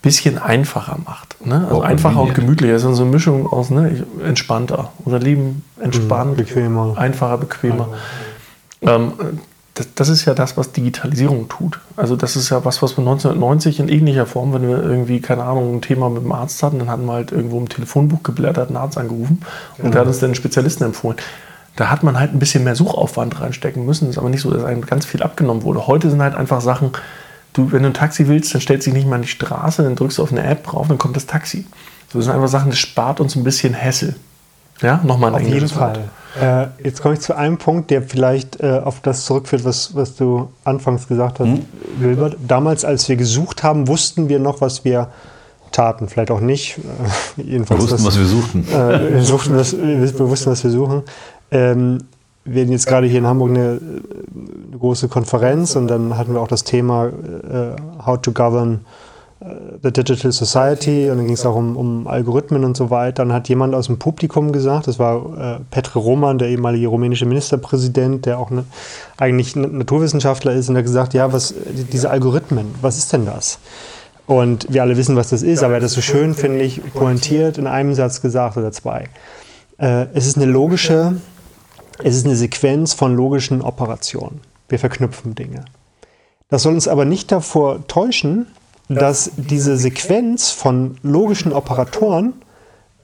[0.02, 1.44] bisschen einfacher macht.
[1.44, 1.66] Ne?
[1.68, 2.72] Also einfacher und gemütlicher.
[2.72, 4.92] Das ist so eine Mischung aus ne, entspannter.
[5.04, 6.94] Unser Leben entspannt, mhm, bequemer.
[6.96, 7.88] einfacher, bequemer.
[8.80, 9.12] Ähm,
[9.74, 11.80] das, das, ist ja das, was Digitalisierung tut.
[11.96, 15.44] Also das ist ja was, was wir 1990 in ähnlicher Form, wenn wir irgendwie, keine
[15.44, 18.68] Ahnung, ein Thema mit dem Arzt hatten, dann hatten wir halt irgendwo im Telefonbuch geblättert,
[18.68, 19.42] einen Arzt angerufen
[19.76, 19.90] und genau.
[19.92, 21.18] der hat uns dann einen Spezialisten empfohlen.
[21.76, 24.06] Da hat man halt ein bisschen mehr Suchaufwand reinstecken müssen.
[24.06, 25.86] Das ist aber nicht so, dass einem ganz viel abgenommen wurde.
[25.86, 26.92] Heute sind halt einfach Sachen,
[27.52, 29.82] Du, wenn du ein Taxi willst, dann stellst du dich nicht mal an die Straße,
[29.82, 31.66] dann drückst du auf eine App drauf, dann kommt das Taxi.
[32.12, 34.16] So, das sind einfach Sachen, das spart uns ein bisschen Hassel.
[34.82, 36.08] Ja, nochmal ein Auf jeden Fall.
[36.40, 40.16] Äh, jetzt komme ich zu einem Punkt, der vielleicht äh, auf das zurückführt, was, was
[40.16, 41.66] du anfangs gesagt hast, hm?
[41.98, 42.36] Wilbert.
[42.46, 45.08] Damals, als wir gesucht haben, wussten wir noch, was wir
[45.72, 46.78] Taten vielleicht auch nicht.
[46.78, 48.66] Äh, jedenfalls wir wussten, was wir suchten.
[48.68, 51.02] Äh, wir, suchten was, wir wussten, was wir suchen.
[51.50, 52.04] Ähm,
[52.44, 56.40] wir hatten jetzt gerade hier in Hamburg eine, eine, große Konferenz und dann hatten wir
[56.40, 58.80] auch das Thema äh, How to Govern
[59.40, 59.44] äh,
[59.82, 63.24] the Digital Society und dann ging es auch um, um, Algorithmen und so weiter.
[63.24, 67.26] Dann hat jemand aus dem Publikum gesagt, das war äh, Petr Roman, der ehemalige rumänische
[67.26, 68.64] Ministerpräsident, der auch ne,
[69.18, 71.54] eigentlich Naturwissenschaftler ist, und er hat gesagt, ja, was
[71.92, 73.58] diese Algorithmen, was ist denn das?
[74.26, 76.80] Und wir alle wissen, was das ist, aber er hat das so schön, finde ich,
[76.94, 79.08] pointiert in einem Satz gesagt oder zwei.
[79.78, 81.16] Äh, es ist eine logische,
[82.04, 84.40] es ist eine Sequenz von logischen Operationen.
[84.68, 85.64] Wir verknüpfen Dinge.
[86.48, 88.46] Das soll uns aber nicht davor täuschen,
[88.88, 92.32] dass diese Sequenz von logischen Operatoren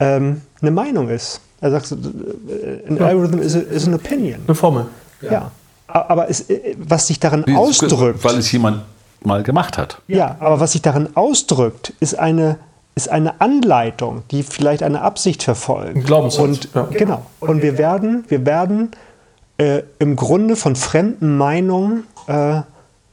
[0.01, 1.40] ähm, eine Meinung ist.
[1.61, 4.40] Er sagt, äh, ein Algorithm is, a, is an opinion.
[4.47, 4.86] Eine Formel.
[5.22, 5.32] Ja.
[5.32, 5.51] ja.
[5.86, 8.24] Aber es, äh, was sich darin Wie, ausdrückt.
[8.24, 8.82] Weil es jemand
[9.22, 10.03] mal gemacht hat.
[10.09, 12.59] Ja, aber was sich darin ausdrückt, ist eine,
[12.97, 15.97] ist eine Anleitung, die vielleicht eine Absicht verfolgt.
[15.97, 16.42] Ein Glaubenssatz.
[16.42, 16.88] Und, ja.
[16.90, 17.26] Genau.
[17.40, 18.90] Und wir werden, wir werden
[19.59, 22.62] äh, im Grunde von fremden Meinungen äh,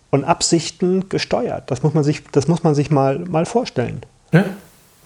[0.10, 1.70] und Absichten gesteuert.
[1.70, 4.02] Das muss man sich, das muss man sich mal, mal vorstellen.
[4.32, 4.46] Ja.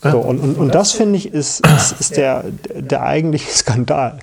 [0.03, 0.11] ja.
[0.11, 4.19] So, und, und, und das, finde ich, ist, ist, ist der, der eigentliche Skandal.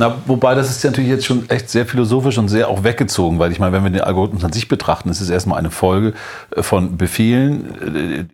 [0.00, 3.38] Na, wobei das ist ja natürlich jetzt schon echt sehr philosophisch und sehr auch weggezogen,
[3.38, 6.14] weil ich meine, wenn wir den Algorithmus an sich betrachten, ist es erstmal eine Folge
[6.56, 8.30] äh, von Befehlen,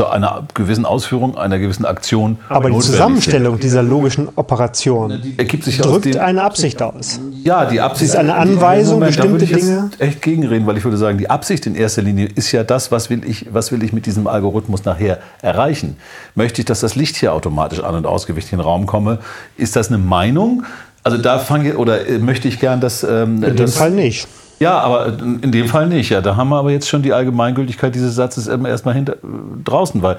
[0.00, 2.38] äh, einer gewissen Ausführung, einer gewissen Aktion.
[2.48, 7.20] Aber die Zusammenstellung dieser logischen Operation ergibt sich drückt den, eine Absicht aus.
[7.44, 9.90] Ja, die Absicht ist eine Anweisung, Moment, bestimmte da Dinge.
[9.98, 13.10] echt gegenreden, weil ich würde sagen, die Absicht in erster Linie ist ja das, was
[13.10, 15.98] will ich, was will ich mit diesem Algorithmus nachher erreichen?
[16.34, 19.18] Möchte ich, dass das Licht hier automatisch an und ausgewicht in den Raum komme?
[19.58, 20.64] Ist das eine Meinung?
[21.02, 24.26] Also da fange oder äh, möchte ich gern, dass ähm, in dem Fall nicht.
[24.62, 26.10] Ja, aber in dem Fall nicht.
[26.10, 29.16] Ja, da haben wir aber jetzt schon die Allgemeingültigkeit dieses Satzes erstmal hinter,
[29.64, 30.18] draußen, weil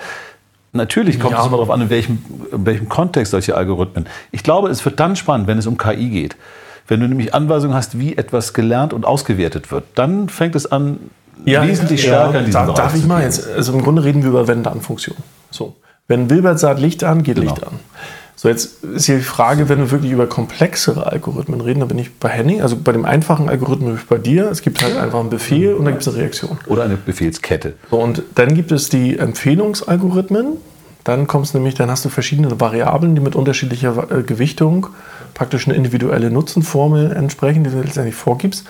[0.74, 1.40] natürlich kommt ja.
[1.40, 4.06] es immer darauf an, in welchem, in welchem Kontext solche Algorithmen.
[4.32, 6.36] Ich glaube, es wird dann spannend, wenn es um KI geht.
[6.88, 11.00] Wenn du nämlich Anweisungen hast, wie etwas gelernt und ausgewertet wird, dann fängt es an,
[11.46, 14.24] ja, wesentlich stärker ja, in diesem da, Darf ich mal jetzt, also im Grunde reden
[14.24, 15.16] wir über Wenn-Dann-Funktion.
[15.50, 15.76] So.
[16.08, 17.54] Wenn Wilbert sagt Licht an, geht genau.
[17.54, 17.80] Licht an.
[18.44, 21.98] So, jetzt ist hier die Frage, wenn wir wirklich über komplexere Algorithmen reden, da bin
[21.98, 24.52] ich bei Henning, also bei dem einfachen Algorithmus bin ich bei dir.
[24.52, 26.58] Es gibt halt einfach einen Befehl und dann gibt es eine Reaktion.
[26.68, 27.76] Oder eine Befehlskette.
[27.90, 30.58] So, und dann gibt es die Empfehlungsalgorithmen.
[31.06, 34.88] Dann kommt es nämlich, dann hast du verschiedene Variablen, die mit unterschiedlicher äh, Gewichtung
[35.34, 38.66] praktisch eine individuelle Nutzenformel entsprechen, die du letztendlich vorgibst.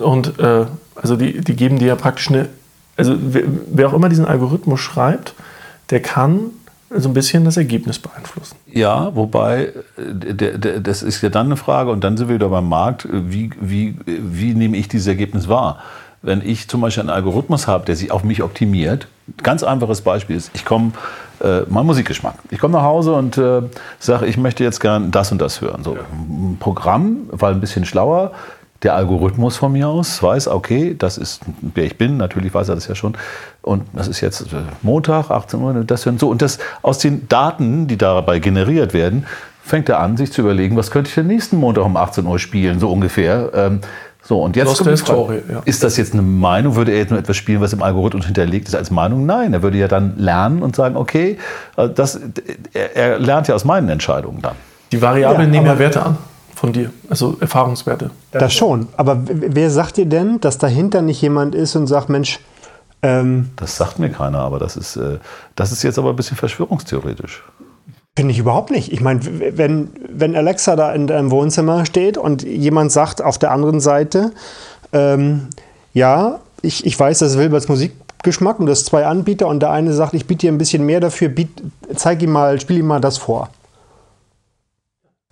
[0.00, 0.64] Und äh,
[0.94, 2.48] also die, die geben dir ja praktisch eine,
[2.96, 5.34] also wer, wer auch immer diesen Algorithmus schreibt,
[5.90, 6.52] der kann
[6.90, 8.56] so ein bisschen das Ergebnis beeinflussen.
[8.66, 12.34] Ja, wobei, äh, der, der, das ist ja dann eine Frage, und dann sind wir
[12.34, 15.78] wieder beim Markt, wie, wie, wie nehme ich dieses Ergebnis wahr?
[16.22, 19.08] Wenn ich zum Beispiel einen Algorithmus habe, der sich auf mich optimiert,
[19.42, 20.92] ganz einfaches Beispiel ist, ich komme,
[21.40, 22.34] äh, mein Musikgeschmack.
[22.50, 23.62] Ich komme nach Hause und äh,
[23.98, 25.82] sage, ich möchte jetzt gern das und das hören.
[25.82, 26.02] So, ja.
[26.12, 28.32] ein Programm, weil ein bisschen schlauer,
[28.82, 32.74] der Algorithmus von mir aus weiß, okay, das ist, wer ich bin, natürlich weiß er
[32.76, 33.14] das ja schon.
[33.62, 36.30] Und das ist jetzt äh, Montag, 18 Uhr, das und so.
[36.30, 39.26] Und das aus den Daten, die dabei generiert werden,
[39.62, 42.38] fängt er an, sich zu überlegen, was könnte ich den nächsten Montag um 18 Uhr
[42.38, 43.50] spielen, so ungefähr.
[43.54, 43.80] Ähm,
[44.22, 45.62] so, und jetzt kommt Frage, ja.
[45.64, 46.76] ist das jetzt eine Meinung?
[46.76, 49.26] Würde er jetzt nur etwas spielen, was im Algorithmus hinterlegt ist als Meinung?
[49.26, 51.38] Nein, er würde ja dann lernen und sagen, okay,
[51.76, 52.18] äh, das,
[52.72, 54.54] er, er lernt ja aus meinen Entscheidungen dann.
[54.92, 56.18] Die Variablen ja, nehmen ja Werte an
[56.60, 58.10] von dir, also Erfahrungswerte.
[58.32, 62.38] Das schon, aber wer sagt dir denn, dass dahinter nicht jemand ist und sagt, Mensch,
[63.00, 65.16] ähm, das sagt mir keiner, aber das ist, äh,
[65.56, 67.42] das ist jetzt aber ein bisschen verschwörungstheoretisch.
[68.14, 68.92] Finde ich überhaupt nicht.
[68.92, 69.20] Ich meine,
[69.56, 74.32] wenn, wenn Alexa da in deinem Wohnzimmer steht und jemand sagt auf der anderen Seite,
[74.92, 75.48] ähm,
[75.94, 79.94] ja, ich, ich weiß, das ist Wilberts Musikgeschmack und das zwei Anbieter und der eine
[79.94, 81.62] sagt, ich biete dir ein bisschen mehr dafür, biet,
[81.96, 83.48] zeig ihm mal, spiel ihm mal das vor.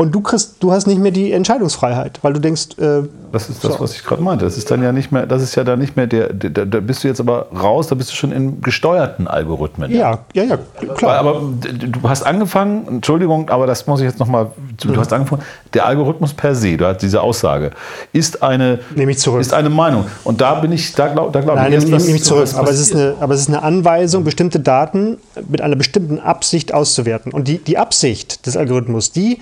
[0.01, 2.78] Und du kriegst, du hast nicht mehr die Entscheidungsfreiheit, weil du denkst.
[2.78, 3.80] Äh, das ist das, so.
[3.80, 4.44] was ich gerade meinte.
[4.44, 6.78] Das ist dann ja nicht mehr, das ist ja dann nicht mehr der, der, da
[6.78, 9.90] bist du jetzt aber raus, da bist du schon in gesteuerten Algorithmen.
[9.90, 10.59] Ja, ja, ja,
[10.94, 11.18] klar.
[11.18, 14.99] Aber du hast angefangen, Entschuldigung, aber das muss ich jetzt nochmal, du mhm.
[14.99, 15.42] hast angefangen,
[15.74, 17.72] der Algorithmus per se, du hast diese Aussage,
[18.12, 19.40] ist eine, nehme ich zurück.
[19.40, 20.05] ist eine Meinung.
[20.22, 22.49] Und da bin ich, da glaube da glaub Nein, ich, nehme nehm ich zurück.
[22.55, 25.18] Aber es, ist eine, aber es ist eine Anweisung, bestimmte Daten
[25.49, 27.32] mit einer bestimmten Absicht auszuwerten.
[27.32, 29.40] Und die, die Absicht des Algorithmus, die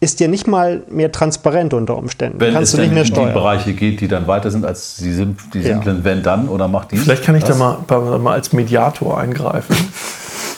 [0.00, 2.40] ist dir nicht mal mehr transparent unter Umständen.
[2.40, 3.28] Wenn Kannst es du nicht mehr steuern.
[3.28, 6.04] die Bereiche geht, die dann weiter sind als die, die simplen ja.
[6.04, 6.98] Wenn dann oder macht die.
[6.98, 7.58] Vielleicht kann ich das?
[7.58, 9.76] da mal, mal als Mediator eingreifen.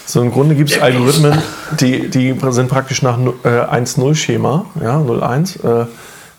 [0.05, 1.38] So im Grunde gibt es Algorithmen,
[1.78, 5.86] die, die sind praktisch nach äh, 1-0-Schema, ja, 0-1, äh,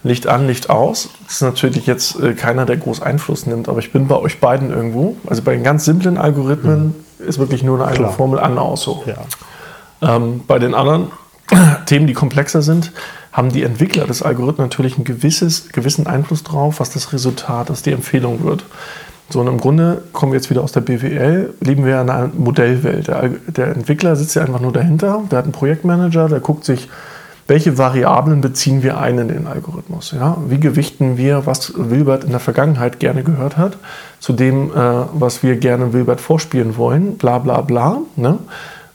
[0.04, 1.10] Licht an, Licht aus.
[1.24, 4.39] Das ist natürlich jetzt äh, keiner, der groß Einfluss nimmt, aber ich bin bei euch
[4.39, 5.16] beiden irgendwo.
[5.26, 7.28] Also bei den ganz simplen Algorithmen mhm.
[7.28, 8.82] ist wirklich nur eine eigene Formel an aus.
[8.82, 9.04] So.
[9.06, 10.16] Ja.
[10.16, 11.12] Ähm, bei den anderen
[11.86, 12.92] Themen, die komplexer sind,
[13.32, 17.82] haben die Entwickler des Algorithmus natürlich einen gewisses, gewissen Einfluss drauf, was das Resultat, was
[17.82, 18.66] die Empfehlung wird.
[19.30, 22.28] So, und im Grunde kommen wir jetzt wieder aus der BWL, leben wir in einer
[22.28, 23.08] Modellwelt.
[23.08, 26.89] Der, der Entwickler sitzt ja einfach nur dahinter, der hat einen Projektmanager, der guckt sich,
[27.48, 30.12] welche Variablen beziehen wir ein in den Algorithmus.
[30.12, 30.38] Ja?
[30.48, 33.78] Wie gewichten wir, was Wilbert in der Vergangenheit gerne gehört hat,
[34.20, 34.74] zu dem, äh,
[35.14, 38.00] was wir gerne Wilbert vorspielen wollen, bla bla bla.
[38.16, 38.38] Ne?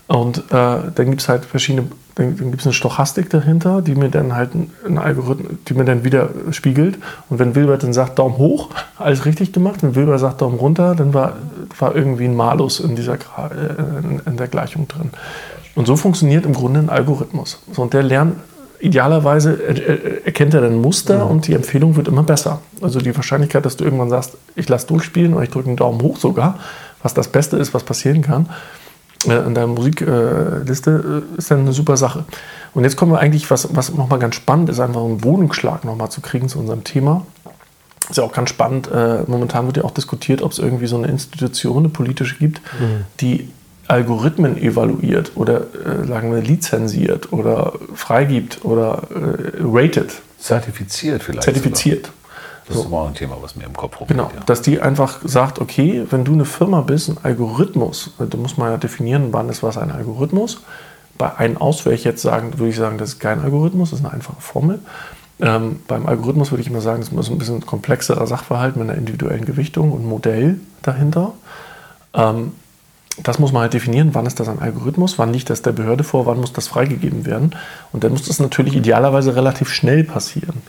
[0.07, 3.95] Und äh, dann gibt es halt verschiedene dann, dann gibt es eine Stochastik dahinter, die
[3.95, 6.99] mir dann halt einen Algorithmus, die mir dann wieder spiegelt.
[7.29, 9.83] Und wenn Wilbert dann sagt, Daumen hoch, alles richtig gemacht.
[9.83, 11.37] Wenn Wilbert sagt, Daumen runter, dann war,
[11.79, 15.11] war irgendwie ein Malus in, dieser, in, in der Gleichung drin.
[15.75, 17.61] Und so funktioniert im Grunde ein Algorithmus.
[17.73, 18.37] So, und der lernt
[18.79, 21.31] idealerweise erkennt er dann Muster mhm.
[21.31, 22.61] und die Empfehlung wird immer besser.
[22.83, 26.03] Also die Wahrscheinlichkeit, dass du irgendwann sagst, ich lasse durchspielen oder ich drücke einen Daumen
[26.03, 26.59] hoch sogar,
[27.03, 28.51] was das Beste ist, was passieren kann,
[29.27, 32.24] in deiner Musikliste äh, ist dann eine super Sache.
[32.74, 36.11] Und jetzt kommen wir eigentlich, was, was nochmal ganz spannend ist, einfach einen Wohnungsschlag nochmal
[36.11, 37.27] zu kriegen zu unserem Thema.
[38.09, 38.89] Ist ja auch ganz spannend.
[38.93, 42.61] Äh, momentan wird ja auch diskutiert, ob es irgendwie so eine Institution, eine politische gibt,
[42.79, 43.05] mhm.
[43.20, 43.49] die
[43.89, 50.12] Algorithmen evaluiert oder äh, sagen wir lizenziert oder freigibt oder äh, rated.
[50.39, 51.45] Zertifiziert vielleicht.
[51.45, 52.07] Zertifiziert.
[52.07, 52.26] Sogar.
[52.67, 52.83] Das so.
[52.83, 54.17] ist mal ein Thema, was mir im Kopf rumgeht.
[54.17, 54.43] Genau, ja.
[54.45, 58.73] dass die einfach sagt, okay, wenn du eine Firma bist, ein Algorithmus, da muss man
[58.73, 60.62] ja definieren, wann ist was ein Algorithmus.
[61.17, 64.01] Bei einem aus würde ich jetzt sagen, würde ich sagen, das ist kein Algorithmus, das
[64.01, 64.81] ist eine einfache Formel.
[65.39, 68.99] Ähm, beim Algorithmus würde ich immer sagen, das ist ein bisschen komplexerer Sachverhalt mit einer
[68.99, 71.35] individuellen Gewichtung und Modell dahinter.
[72.14, 72.53] Ähm,
[73.23, 76.05] das muss man halt definieren, wann ist das ein Algorithmus, wann liegt das der Behörde
[76.05, 77.55] vor, wann muss das freigegeben werden.
[77.93, 80.62] Und dann muss das natürlich idealerweise relativ schnell passieren.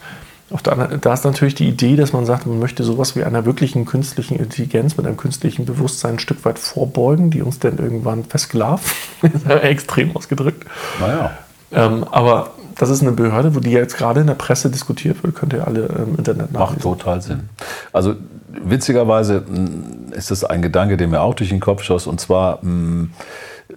[0.49, 3.85] Der, da ist natürlich die Idee, dass man sagt, man möchte sowas wie einer wirklichen
[3.85, 8.85] künstlichen Intelligenz mit einem künstlichen Bewusstsein ein Stück weit vorbeugen, die uns dann irgendwann versklavt.
[9.61, 10.65] Extrem ausgedrückt.
[10.99, 11.31] Naja.
[11.73, 15.35] Ähm, aber das ist eine Behörde, wo die jetzt gerade in der Presse diskutiert wird,
[15.35, 16.89] könnt ihr alle im Internet nachlesen.
[16.89, 17.49] Macht total Sinn.
[17.91, 18.15] Also
[18.49, 22.07] witzigerweise mm, ist das ein Gedanke, der mir auch durch den Kopf schoss.
[22.07, 23.11] Und zwar, mm,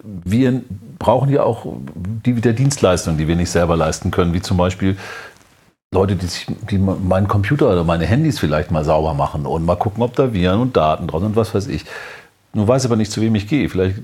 [0.03, 0.62] wir
[0.99, 1.66] brauchen ja auch
[2.25, 4.97] die, der Dienstleistungen, die wir nicht selber leisten können, wie zum Beispiel
[5.93, 9.74] Leute, die, sich, die meinen Computer oder meine Handys vielleicht mal sauber machen und mal
[9.74, 11.84] gucken, ob da Viren und Daten drauf sind und was weiß ich.
[12.53, 13.68] Nur weiß aber nicht, zu wem ich gehe.
[13.68, 13.97] Vielleicht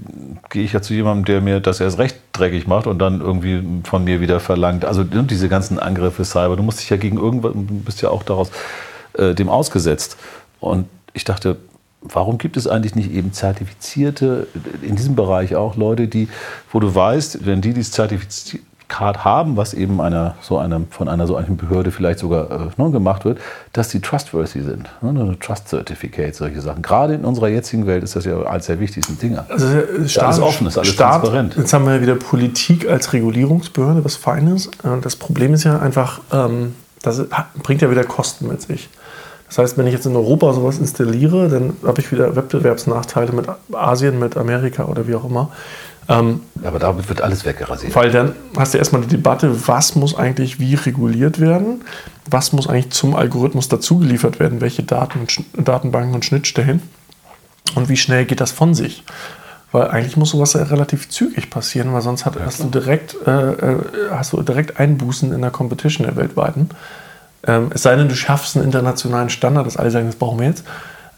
[0.50, 3.62] gehe ich ja zu jemandem, der mir das erst recht dreckig macht und dann irgendwie
[3.84, 4.84] von mir wieder verlangt.
[4.84, 8.10] Also ne, diese ganzen Angriffe Cyber, du musst dich ja gegen irgendwas, du bist ja
[8.10, 8.50] auch daraus
[9.12, 10.16] äh, dem ausgesetzt.
[10.58, 11.56] Und ich dachte,
[12.00, 14.48] warum gibt es eigentlich nicht eben zertifizierte,
[14.82, 16.28] in diesem Bereich auch Leute, die,
[16.72, 21.08] wo du weißt, wenn die dies zertifiziert Card haben, was eben einer, so einer, von
[21.08, 23.38] einer so einer Behörde vielleicht sogar äh, ne, gemacht wird,
[23.72, 24.88] dass die trustworthy sind.
[25.02, 26.82] Ne, Trust Certificate, solche Sachen.
[26.82, 29.44] Gerade in unserer jetzigen Welt ist das ja eines der wichtigsten Dinge.
[29.48, 31.56] Also äh, Staat, alles offen, ist alles Staat, transparent.
[31.56, 34.68] Jetzt haben wir wieder Politik als Regulierungsbehörde, was Feines.
[34.84, 37.24] Äh, das Problem ist ja einfach, ähm, das
[37.62, 38.88] bringt ja wieder Kosten mit sich.
[39.48, 43.46] Das heißt, wenn ich jetzt in Europa sowas installiere, dann habe ich wieder Wettbewerbsnachteile mit
[43.72, 45.50] Asien, mit Amerika oder wie auch immer.
[46.08, 47.94] Ähm, Aber damit wird alles weggerasiert.
[47.94, 51.84] Weil dann hast du erstmal die Debatte, was muss eigentlich wie reguliert werden,
[52.30, 55.26] was muss eigentlich zum Algorithmus dazugeliefert werden, welche Daten,
[55.56, 56.82] Datenbanken und Schnittstellen
[57.74, 59.04] und wie schnell geht das von sich.
[59.72, 63.16] Weil eigentlich muss sowas ja relativ zügig passieren, weil sonst hat, ja, hast, du direkt,
[63.26, 63.78] äh, äh,
[64.10, 66.70] hast du direkt Einbußen in der Competition der weltweiten.
[67.44, 70.46] Ähm, es sei denn, du schaffst einen internationalen Standard, dass alle sagen, das brauchen wir
[70.46, 70.64] jetzt.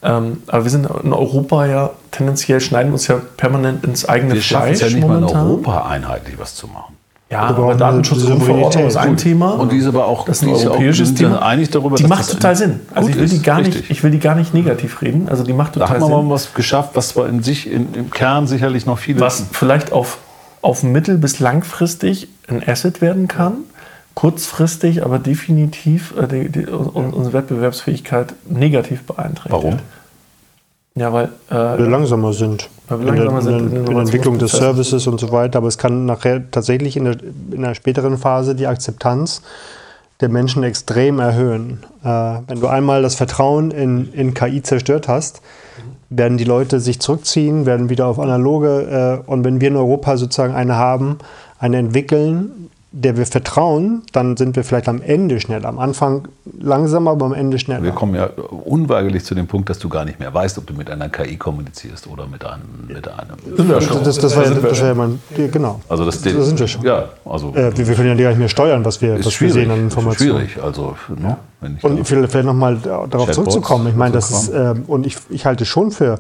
[0.02, 4.34] Ähm, aber wir sind in Europa ja tendenziell schneiden wir uns ja permanent ins eigene
[4.34, 4.74] wir Fleisch.
[4.74, 5.32] Es ja nicht momentan.
[5.32, 6.94] mal in Europa einheitlich was zu machen.
[7.30, 9.50] Ja, aber, aber Datenschutzgrundverordnung ist ein Thema.
[9.50, 11.42] Und die ist aber auch, das ist ein europäisches Thema.
[11.42, 12.80] Einig darüber, die macht total Sinn.
[12.94, 15.28] Also ich will, die gar nicht, ich will die gar nicht negativ reden.
[15.28, 16.00] Also die macht total Sinn.
[16.00, 18.98] Da haben wir mal was geschafft, was zwar in sich, in, im Kern sicherlich noch
[18.98, 19.20] viele...
[19.20, 20.18] Was vielleicht auf,
[20.62, 23.56] auf mittel- bis langfristig ein Asset werden kann
[24.18, 29.52] kurzfristig, aber definitiv äh, die, die, unsere Wettbewerbsfähigkeit negativ beeinträchtigt.
[29.52, 29.78] Warum?
[30.96, 32.68] Ja, weil äh, wir langsamer sind.
[32.88, 35.58] Weil wir langsamer in der, sind in, in der Entwicklung des Services und so weiter.
[35.58, 37.16] Aber es kann nachher tatsächlich in, der,
[37.52, 39.40] in einer späteren Phase die Akzeptanz
[40.20, 41.84] der Menschen extrem erhöhen.
[42.02, 45.42] Äh, wenn du einmal das Vertrauen in, in KI zerstört hast,
[46.10, 49.22] werden die Leute sich zurückziehen, werden wieder auf analoge.
[49.24, 51.18] Äh, und wenn wir in Europa sozusagen eine haben,
[51.60, 55.66] eine entwickeln, der wir vertrauen, dann sind wir vielleicht am Ende schnell.
[55.66, 56.28] Am Anfang
[56.58, 57.82] langsamer, aber am Ende schneller.
[57.82, 58.30] Wir kommen ja
[58.64, 61.36] unweigerlich zu dem Punkt, dass du gar nicht mehr weißt, ob du mit einer KI
[61.36, 62.62] kommunizierst oder mit einem.
[62.88, 65.20] Mit einem das, das, das, war, das war ja mein.
[65.36, 65.80] Genau.
[65.88, 66.82] Also das, da sind wir schon.
[66.82, 67.54] Ja, also.
[67.54, 69.80] Äh, wir, wir, können ja gar nicht mehr steuern, was wir, was wir sehen an
[69.80, 70.48] Informationen.
[70.48, 70.96] Schwierig, also.
[71.14, 71.36] Ne,
[71.82, 73.88] und vielleicht nochmal darauf Chatbots zurückzukommen.
[73.88, 76.18] Ich meine, das ist, äh, und ich, ich halte schon für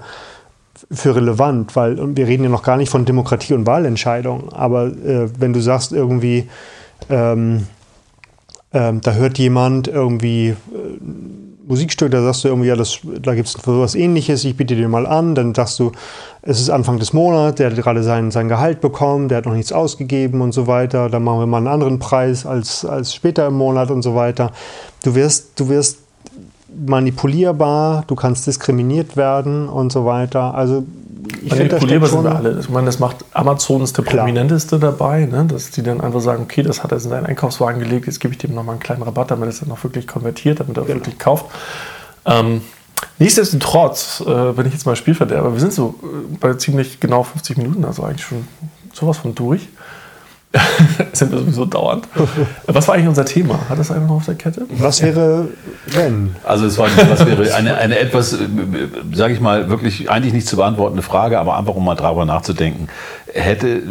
[0.90, 5.28] für relevant, weil wir reden ja noch gar nicht von Demokratie und Wahlentscheidungen, aber äh,
[5.38, 6.48] wenn du sagst irgendwie,
[7.10, 7.66] ähm,
[8.72, 10.56] ähm, da hört jemand irgendwie äh,
[11.66, 14.88] Musikstück, da sagst du irgendwie, ja, das, da gibt es sowas ähnliches, ich biete dir
[14.88, 15.92] mal an, dann sagst du,
[16.40, 19.52] es ist Anfang des Monats, der hat gerade sein, sein Gehalt bekommen, der hat noch
[19.52, 23.46] nichts ausgegeben und so weiter, dann machen wir mal einen anderen Preis als, als später
[23.46, 24.52] im Monat und so weiter.
[25.04, 25.98] Du wirst, du wirst
[26.68, 30.54] manipulierbar, du kannst diskriminiert werden und so weiter.
[30.54, 30.84] Also
[31.42, 32.58] ich manipulierbar sind wir alle.
[32.60, 34.24] Ich meine, das macht Amazon ist der Klar.
[34.24, 35.44] prominenteste dabei, ne?
[35.46, 38.34] dass die dann einfach sagen, okay, das hat er in seinen Einkaufswagen gelegt, jetzt gebe
[38.34, 40.84] ich dem nochmal einen kleinen Rabatt, damit er es dann auch wirklich konvertiert, damit er
[40.84, 40.96] genau.
[40.96, 41.46] wirklich kauft.
[42.26, 42.62] Ähm,
[43.18, 47.56] nichtsdestotrotz, äh, wenn ich jetzt mal Spielverderber, wir sind so äh, bei ziemlich genau 50
[47.56, 48.46] Minuten, also eigentlich schon
[48.92, 49.68] sowas von durch.
[51.12, 52.08] sind wir sowieso dauernd.
[52.66, 53.58] Was war eigentlich unser Thema?
[53.68, 54.66] Hat das einer noch auf der Kette?
[54.78, 55.48] Was wäre,
[55.88, 56.34] wenn?
[56.42, 58.36] Also es war was wäre eine, eine etwas,
[59.12, 62.88] sage ich mal, wirklich eigentlich nicht zu beantwortende Frage, aber einfach um mal darüber nachzudenken.
[63.30, 63.82] Hätte,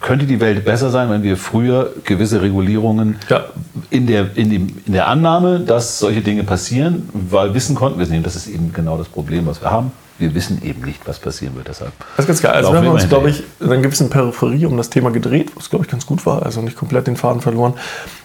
[0.00, 3.46] könnte die Welt besser sein, wenn wir früher gewisse Regulierungen ja.
[3.90, 8.04] in, der, in, dem, in der Annahme, dass solche Dinge passieren, weil wissen konnten wir
[8.04, 8.24] es nicht.
[8.24, 11.56] Das ist eben genau das Problem, was wir haben wir wissen eben nicht, was passieren
[11.56, 11.68] wird.
[11.68, 12.52] Deshalb das ist ganz geil.
[12.52, 15.70] Also wir haben uns, glaube ich, in einer gewissen Peripherie um das Thema gedreht, was,
[15.70, 16.44] glaube ich, ganz gut war.
[16.44, 17.74] Also nicht komplett den Faden verloren.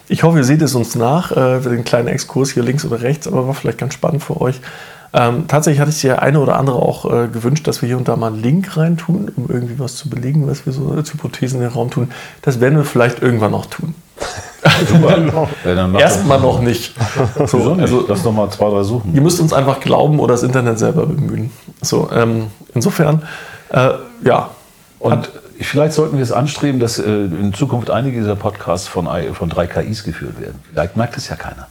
[0.08, 3.26] Ich hoffe, ihr seht es uns nach, äh, den kleinen Exkurs hier links oder rechts,
[3.26, 4.60] aber war vielleicht ganz spannend für euch.
[5.12, 8.06] Ähm, tatsächlich hatte ich ja eine oder andere auch äh, gewünscht, dass wir hier und
[8.06, 11.60] da mal einen Link reintun, um irgendwie was zu belegen, was wir so als Hypothesen
[11.60, 12.10] in den Raum tun.
[12.42, 13.94] Das werden wir vielleicht irgendwann noch tun.
[14.92, 15.48] genau.
[15.64, 16.94] ja, Erstmal noch nicht.
[17.46, 19.14] So, also, Lass doch mal zwei, drei suchen.
[19.14, 21.50] Ihr müsst uns einfach glauben oder das Internet selber bemühen.
[21.80, 23.22] So, ähm, insofern,
[23.70, 23.90] äh,
[24.22, 24.50] ja.
[24.98, 25.30] Und
[25.60, 29.66] vielleicht sollten wir es anstreben, dass äh, in Zukunft einige dieser Podcasts von, von drei
[29.66, 30.60] KIs geführt werden.
[30.70, 31.68] Vielleicht merkt es ja keiner.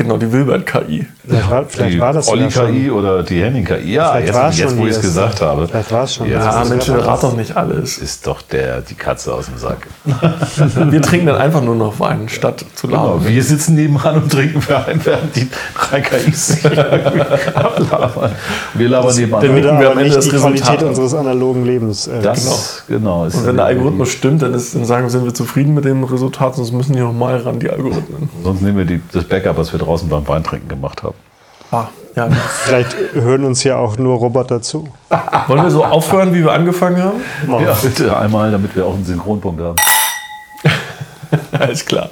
[0.00, 1.06] Genau, die Wilbert-KI.
[1.26, 3.92] Vielleicht, war, vielleicht die war das Olli-KI ja oder die Henning-KI.
[3.92, 5.68] Ja, jetzt, jetzt wo ich es gesagt habe.
[5.68, 6.30] Vielleicht war es schon.
[6.30, 7.98] Ja, Mensch, rat doch nicht alles.
[7.98, 9.88] Ist doch der, die Katze aus dem Sack.
[10.90, 13.18] wir trinken dann einfach nur noch Wein, statt zu labern.
[13.18, 16.64] Genau, wir sitzen nebenan und trinken Wein, während die drei KIs
[17.54, 18.32] ablabern.
[18.72, 19.40] Wir labern nebenan.
[19.42, 22.06] Dann wir am Ende das die Resultat Qualität unseres analogen Lebens.
[22.06, 23.24] Äh, das, genau.
[23.24, 25.84] genau und wenn der Algorithmus stimmt, dann, ist, dann sagen wir, sind wir zufrieden mit
[25.84, 28.30] dem Resultat, sonst müssen die nochmal ran, die Algorithmen.
[28.42, 31.16] Sonst nehmen wir die, das Backup, was wir drauf draußen beim Weintrinken gemacht haben.
[31.72, 32.28] Ah, ja.
[32.30, 34.88] Vielleicht hören uns ja auch nur Roboter zu.
[35.48, 37.20] Wollen wir so aufhören, wie wir angefangen haben?
[37.60, 39.76] Ja, bitte einmal, damit wir auch einen Synchronpunkt haben.
[41.52, 42.10] Alles klar.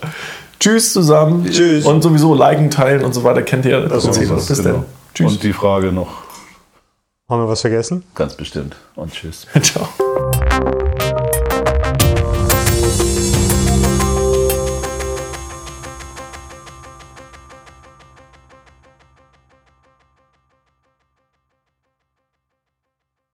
[0.61, 1.47] Tschüss zusammen.
[1.47, 1.85] Tschüss.
[1.85, 3.43] Und sowieso liken, teilen und so weiter.
[3.43, 4.05] Kennt ihr das?
[4.05, 4.79] das Bis genau.
[4.79, 4.85] dann.
[5.15, 5.33] Tschüss.
[5.33, 6.09] Und die Frage noch.
[7.29, 8.05] Haben wir was vergessen?
[8.15, 8.75] Ganz bestimmt.
[8.97, 9.47] Und tschüss.
[9.63, 9.89] Ciao.